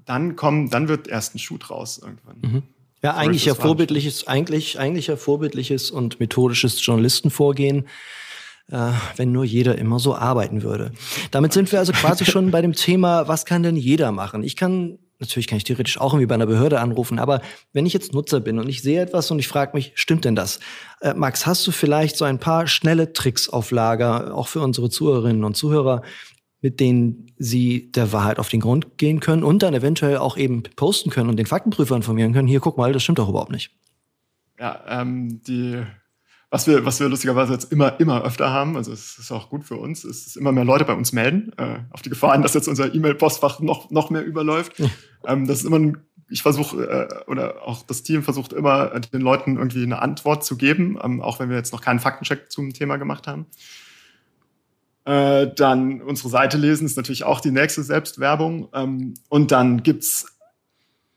[0.06, 2.38] dann kommen, dann wird erst ein Schuh draus irgendwann.
[2.42, 2.64] Mhm.
[3.04, 7.86] Ja, eigentlich ja vorbildliches, eigentlich, eigentlich ja vorbildliches und methodisches Journalistenvorgehen,
[8.72, 10.94] äh, wenn nur jeder immer so arbeiten würde.
[11.32, 14.42] Damit sind wir also quasi schon bei dem Thema, was kann denn jeder machen?
[14.42, 17.42] Ich kann, natürlich kann ich theoretisch auch irgendwie bei einer Behörde anrufen, aber
[17.74, 20.38] wenn ich jetzt Nutzer bin und ich sehe etwas und ich frage mich, stimmt denn
[20.38, 20.62] das?
[21.02, 24.90] Äh, Max, hast du vielleicht so ein paar schnelle Tricks auf Lager, auch für unsere
[24.90, 26.04] Zuhörerinnen und Zuhörer,
[26.64, 30.64] mit denen sie der Wahrheit auf den Grund gehen können und dann eventuell auch eben
[30.78, 32.48] posten können und den Faktenprüfer informieren können.
[32.48, 33.72] Hier, guck mal, das stimmt doch überhaupt nicht.
[34.58, 35.84] Ja, ähm, die,
[36.50, 39.66] was wir, was wir lustigerweise jetzt immer, immer öfter haben, also es ist auch gut
[39.66, 42.42] für uns, ist, dass immer mehr Leute bei uns melden, äh, auf die Gefahr hin,
[42.44, 44.80] dass jetzt unser E-Mail-Postfach noch, noch mehr überläuft.
[44.80, 44.88] Ja.
[45.28, 45.98] Ähm, das ist immer ein,
[46.30, 50.56] ich versuche, äh, oder auch das Team versucht immer, den Leuten irgendwie eine Antwort zu
[50.56, 53.48] geben, ähm, auch wenn wir jetzt noch keinen Faktencheck zum Thema gemacht haben.
[55.06, 58.70] Äh, dann unsere Seite lesen ist natürlich auch die nächste Selbstwerbung.
[58.74, 60.26] Ähm, und dann gibt's,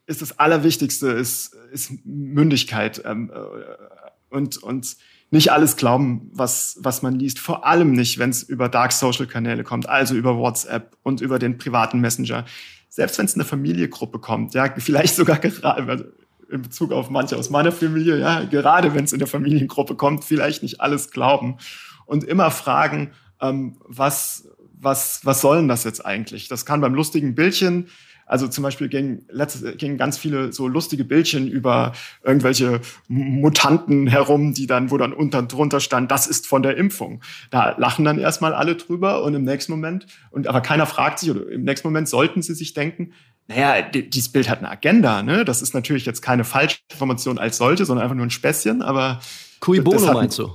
[0.06, 4.96] ist das Allerwichtigste, ist, ist Mündigkeit ähm, äh, und, und
[5.30, 7.38] nicht alles glauben, was, was man liest.
[7.38, 11.38] Vor allem nicht, wenn es über Dark Social Kanäle kommt, also über WhatsApp und über
[11.38, 12.44] den privaten Messenger.
[12.88, 16.04] Selbst wenn es eine Familiengruppe kommt, ja, vielleicht sogar gerade also
[16.48, 20.24] in Bezug auf manche aus meiner Familie, ja, gerade wenn es in der Familiengruppe kommt,
[20.24, 21.58] vielleicht nicht alles glauben
[22.04, 23.10] und immer fragen,
[23.40, 26.48] ähm, was, was, was soll denn das jetzt eigentlich?
[26.48, 27.88] Das kann beim lustigen Bildchen
[28.26, 31.92] also zum Beispiel gingen, letztes, gingen ganz viele so lustige Bildchen über
[32.24, 37.22] irgendwelche Mutanten herum, die dann, wo dann unter, drunter stand, das ist von der Impfung.
[37.50, 41.30] Da lachen dann erstmal alle drüber und im nächsten Moment, und aber keiner fragt sich,
[41.30, 43.12] oder im nächsten Moment sollten sie sich denken,
[43.46, 45.44] naja, dieses Bild hat eine Agenda, ne?
[45.44, 49.20] Das ist natürlich jetzt keine Falschinformation als solche, sondern einfach nur ein Späßchen, aber.
[49.60, 50.50] Cui bono meinst du?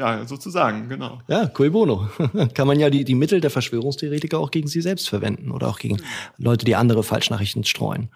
[0.00, 1.20] Ja, sozusagen, genau.
[1.28, 2.08] Ja, cui bono.
[2.54, 5.78] Kann man ja die, die Mittel der Verschwörungstheoretiker auch gegen sie selbst verwenden oder auch
[5.78, 5.98] gegen
[6.38, 8.08] Leute, die andere Falschnachrichten streuen.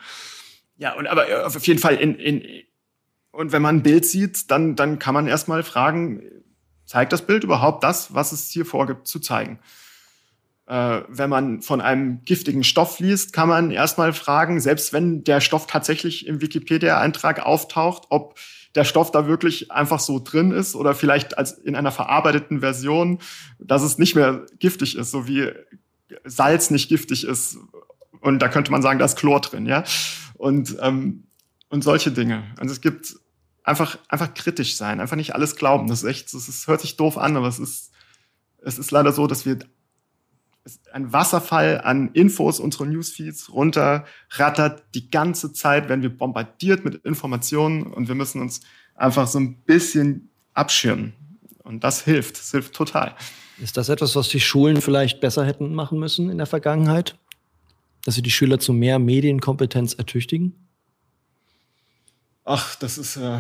[0.79, 2.43] Ja, und aber äh, auf jeden Fall in, in
[3.33, 6.23] und wenn man ein Bild sieht, dann, dann kann man erstmal fragen,
[6.87, 9.59] zeigt das Bild überhaupt das, was es hier vorgibt zu zeigen?
[10.67, 15.43] Äh, wenn man von einem giftigen Stoff liest, kann man erstmal fragen, selbst wenn der
[15.43, 18.39] Stoff tatsächlich im Wikipedia-Eintrag auftaucht, ob
[18.75, 23.19] der Stoff da wirklich einfach so drin ist oder vielleicht als in einer verarbeiteten Version,
[23.59, 25.53] dass es nicht mehr giftig ist, so wie
[26.25, 27.59] Salz nicht giftig ist.
[28.21, 29.85] Und da könnte man sagen, da ist Chlor drin, ja.
[30.35, 31.25] Und, ähm,
[31.69, 32.45] und solche Dinge.
[32.59, 33.17] Also es gibt
[33.63, 35.87] einfach, einfach kritisch sein, einfach nicht alles glauben.
[35.89, 37.93] Das ist echt, das ist, hört sich doof an, aber es ist,
[38.63, 39.59] es ist leider so, dass wir
[40.93, 44.85] ein Wasserfall an Infos unsere Newsfeeds runterrattert.
[44.95, 48.63] Die ganze Zeit werden wir bombardiert mit Informationen und wir müssen uns
[48.95, 51.15] einfach so ein bisschen abschirmen.
[51.63, 52.39] Und das hilft.
[52.39, 53.15] Das hilft total.
[53.59, 57.17] Ist das etwas, was die Schulen vielleicht besser hätten machen müssen in der Vergangenheit?
[58.05, 60.55] Dass sie die Schüler zu mehr Medienkompetenz ertüchtigen?
[62.45, 63.39] Ach, das ist, äh,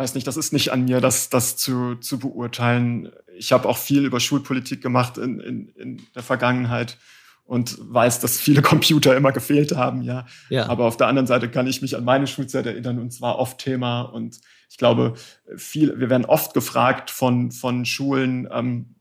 [0.00, 3.12] weiß nicht, das ist nicht an mir, das, das zu, zu beurteilen.
[3.36, 6.96] Ich habe auch viel über Schulpolitik gemacht in, in, in der Vergangenheit
[7.44, 10.24] und weiß, dass viele Computer immer gefehlt haben, ja.
[10.48, 10.66] ja.
[10.70, 13.58] Aber auf der anderen Seite kann ich mich an meine Schulzeit erinnern und zwar oft
[13.58, 14.00] Thema.
[14.00, 14.40] Und
[14.70, 15.14] ich glaube,
[15.56, 18.94] viel, wir werden oft gefragt von, von Schulen, ähm,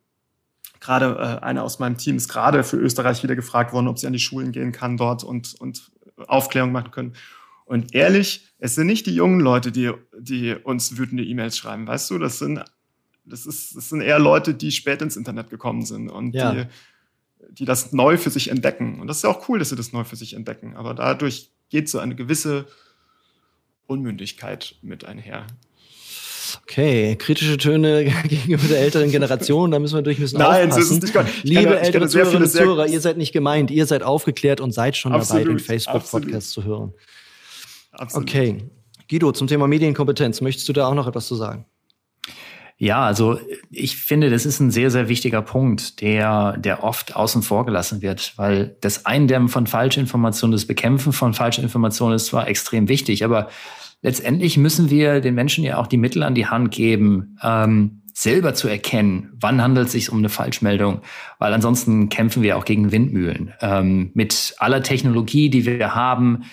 [0.81, 4.07] gerade äh, einer aus meinem Team ist gerade für Österreich wieder gefragt worden, ob sie
[4.07, 5.91] an die Schulen gehen kann dort und, und
[6.27, 7.13] Aufklärung machen können.
[7.69, 12.09] Und ehrlich, es sind nicht die jungen Leute, die, die uns wütende E-Mails schreiben, weißt
[12.09, 12.17] du?
[12.17, 12.63] Das sind,
[13.25, 16.51] das, ist, das sind eher Leute, die spät ins Internet gekommen sind und ja.
[16.51, 16.63] die,
[17.51, 18.99] die das neu für sich entdecken.
[18.99, 20.75] Und das ist ja auch cool, dass sie das neu für sich entdecken.
[20.75, 22.65] Aber dadurch geht so eine gewisse
[23.85, 25.45] Unmündigkeit mit einher.
[26.63, 30.97] Okay, kritische Töne gegenüber der älteren Generation, da müssen wir durch ein bisschen Nein, aufpassen.
[30.97, 34.59] Ist es nicht Liebe ältere Zuhörerinnen und Zuhörer, ihr seid nicht gemeint, ihr seid aufgeklärt
[34.59, 36.95] und seid schon absolut, dabei, den Facebook-Podcast zu hören.
[37.99, 38.29] Absolut.
[38.29, 38.57] Okay.
[39.09, 41.65] Guido, zum Thema Medienkompetenz, möchtest du da auch noch etwas zu sagen?
[42.77, 43.37] Ja, also
[43.71, 48.01] ich finde, das ist ein sehr, sehr wichtiger Punkt, der, der oft außen vor gelassen
[48.01, 53.49] wird, weil das Eindämmen von Falschinformationen, das Bekämpfen von Falschinformationen ist zwar extrem wichtig, aber
[54.01, 58.53] letztendlich müssen wir den Menschen ja auch die Mittel an die Hand geben, ähm, selber
[58.53, 61.01] zu erkennen, wann handelt es sich um eine Falschmeldung,
[61.37, 63.53] weil ansonsten kämpfen wir auch gegen Windmühlen.
[63.61, 66.43] Ähm, mit aller Technologie, die wir haben,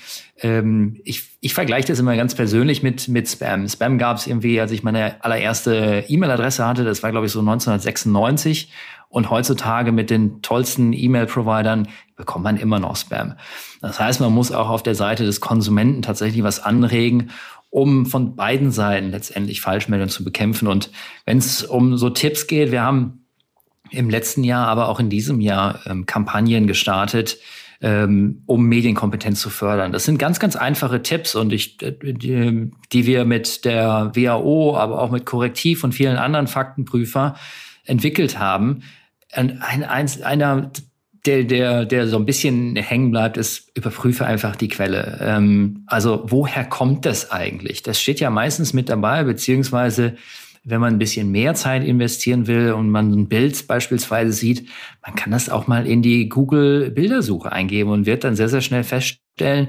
[0.41, 3.69] ähm, ich, ich vergleiche das immer ganz persönlich mit, mit Spam.
[3.69, 7.41] Spam gab es irgendwie, als ich meine allererste E-Mail-Adresse hatte, das war glaube ich so
[7.41, 8.71] 1996
[9.09, 13.35] und heutzutage mit den tollsten E-Mail-Providern bekommt man immer noch Spam.
[13.81, 17.31] Das heißt, man muss auch auf der Seite des Konsumenten tatsächlich was anregen
[17.77, 20.67] um von beiden Seiten letztendlich Falschmeldungen zu bekämpfen.
[20.67, 20.91] Und
[21.27, 23.27] wenn es um so Tipps geht, wir haben
[23.91, 27.37] im letzten Jahr, aber auch in diesem Jahr ähm, Kampagnen gestartet,
[27.83, 29.93] ähm, um Medienkompetenz zu fördern.
[29.93, 34.75] Das sind ganz, ganz einfache Tipps und ich, äh, die, die wir mit der WHO,
[34.75, 37.37] aber auch mit Korrektiv und vielen anderen Faktenprüfer
[37.85, 38.85] entwickelt haben.
[39.33, 40.71] Ein, ein, einer
[41.27, 45.19] der, der, der so ein bisschen hängen bleibt, ist, überprüfe einfach die Quelle.
[45.21, 47.83] Ähm, also woher kommt das eigentlich?
[47.83, 50.17] Das steht ja meistens mit dabei, beziehungsweise
[50.67, 54.69] wenn man ein bisschen mehr Zeit investieren will und man ein Bild beispielsweise sieht,
[55.05, 58.83] man kann das auch mal in die Google-Bildersuche eingeben und wird dann sehr, sehr schnell
[58.83, 59.69] feststellen,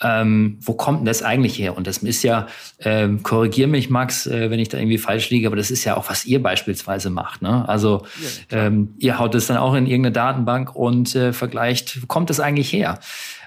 [0.00, 1.76] ähm, wo kommt denn das eigentlich her?
[1.76, 2.46] Und das ist ja,
[2.78, 5.96] ähm, korrigier mich, Max, äh, wenn ich da irgendwie falsch liege, aber das ist ja
[5.96, 7.42] auch, was ihr beispielsweise macht.
[7.42, 7.68] Ne?
[7.68, 8.06] Also
[8.50, 12.30] ja, ähm, ihr haut es dann auch in irgendeine Datenbank und äh, vergleicht, wo kommt
[12.30, 13.00] das eigentlich her?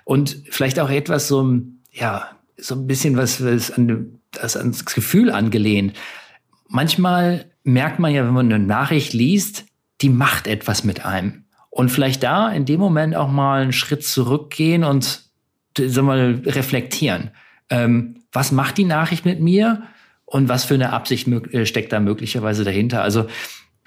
[0.04, 1.50] Und vielleicht auch etwas so,
[1.94, 2.28] ja,
[2.58, 5.96] so ein bisschen was, was an, das ans Gefühl angelehnt.
[6.70, 9.66] Manchmal merkt man ja, wenn man eine Nachricht liest,
[10.02, 11.46] die macht etwas mit einem.
[11.70, 15.24] Und vielleicht da in dem Moment auch mal einen Schritt zurückgehen und
[15.78, 17.32] sagen wir, reflektieren.
[17.70, 19.84] Ähm, was macht die Nachricht mit mir
[20.26, 23.02] und was für eine Absicht äh, steckt da möglicherweise dahinter?
[23.02, 23.24] Also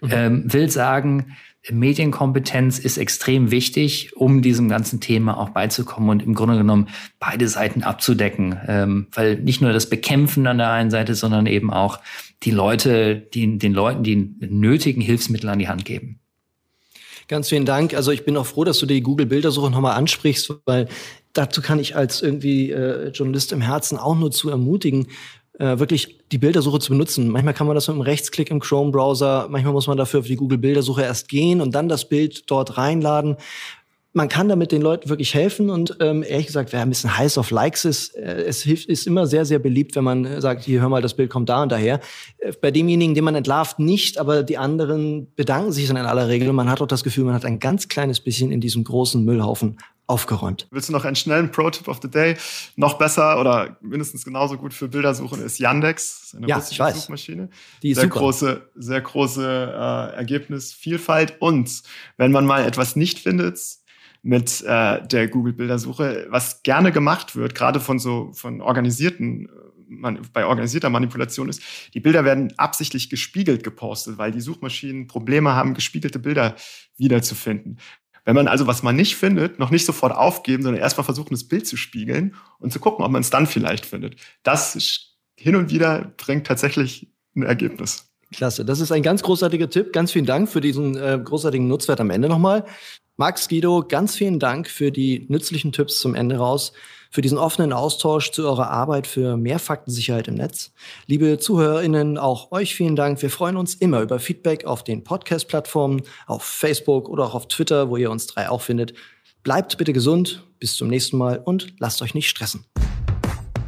[0.01, 0.11] mhm.
[0.11, 1.37] ähm, will sagen,
[1.71, 6.89] Medienkompetenz ist extrem wichtig, um diesem ganzen Thema auch beizukommen und im Grunde genommen
[7.21, 8.59] beide Seiten abzudecken.
[8.67, 12.01] Ähm, weil nicht nur das Bekämpfen an der einen Seite, sondern eben auch
[12.43, 16.21] die Leute, die, den Leuten die nötigen Hilfsmittel an die Hand geben.
[17.29, 17.95] Ganz vielen Dank.
[17.95, 20.89] Also ich bin auch froh, dass du die Google-Bildersuche nochmal ansprichst, weil
[21.33, 25.07] dazu kann ich als irgendwie äh, Journalist im Herzen auch nur zu ermutigen,
[25.59, 27.29] äh, wirklich die Bildersuche zu benutzen.
[27.29, 30.37] Manchmal kann man das mit einem Rechtsklick im Chrome-Browser, manchmal muss man dafür auf die
[30.37, 33.37] Google-Bildersuche erst gehen und dann das Bild dort reinladen
[34.15, 37.39] man kann damit den Leuten wirklich helfen und ähm, ehrlich gesagt, wer ein bisschen heiß
[37.39, 40.81] auf Likes ist, äh, es hilft, ist immer sehr, sehr beliebt, wenn man sagt, hier
[40.83, 42.01] hör mal, das Bild kommt da und daher.
[42.39, 46.29] Äh, bei demjenigen, den man entlarvt, nicht, aber die anderen bedanken sich dann in aller
[46.29, 48.85] Regel und man hat auch das Gefühl, man hat ein ganz kleines bisschen in diesem
[48.85, 50.67] großen Müllhaufen aufgeräumt.
[50.71, 52.37] Willst du noch einen schnellen Pro-Tip of the Day?
[52.77, 57.49] Noch besser oder mindestens genauso gut für Bildersuchen ist Yandex, eine ja, russische Suchmaschine.
[57.83, 58.19] Die ist sehr super.
[58.19, 61.37] große, sehr große äh, Ergebnisvielfalt.
[61.41, 61.83] Und
[62.19, 63.59] wenn man mal etwas nicht findet,
[64.23, 70.47] mit äh, der Google-Bildersuche, was gerne gemacht wird, gerade von so von organisierten äh, bei
[70.47, 71.61] organisierter Manipulation ist,
[71.93, 76.57] die Bilder werden absichtlich gespiegelt gepostet, weil die Suchmaschinen Probleme haben, gespiegelte Bilder
[76.97, 77.79] wiederzufinden.
[78.25, 81.45] Wenn man also was man nicht findet, noch nicht sofort aufgeben, sondern erstmal versuchen, das
[81.45, 84.17] Bild zu spiegeln und zu gucken, ob man es dann vielleicht findet.
[84.45, 88.09] Das hin und wieder bringt tatsächlich ein Ergebnis.
[88.33, 89.93] Klasse, das ist ein ganz großartiger Tipp.
[89.93, 92.65] Ganz vielen Dank für diesen äh, großartigen Nutzwert am Ende nochmal.
[93.23, 96.73] Max Guido, ganz vielen Dank für die nützlichen Tipps zum Ende raus,
[97.09, 100.73] für diesen offenen Austausch zu eurer Arbeit für mehr Faktensicherheit im Netz.
[101.07, 103.23] Liebe ZuhörerInnen, auch euch vielen Dank.
[103.23, 107.91] Wir freuen uns immer über Feedback auf den Podcast-Plattformen, auf Facebook oder auch auf Twitter,
[107.91, 108.93] wo ihr uns drei auch findet.
[109.45, 112.65] Bleibt bitte gesund, bis zum nächsten Mal und lasst euch nicht stressen.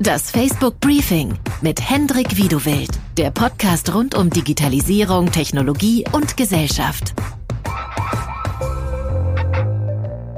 [0.00, 7.14] Das Facebook Briefing mit Hendrik Wiedewild, der Podcast rund um Digitalisierung, Technologie und Gesellschaft.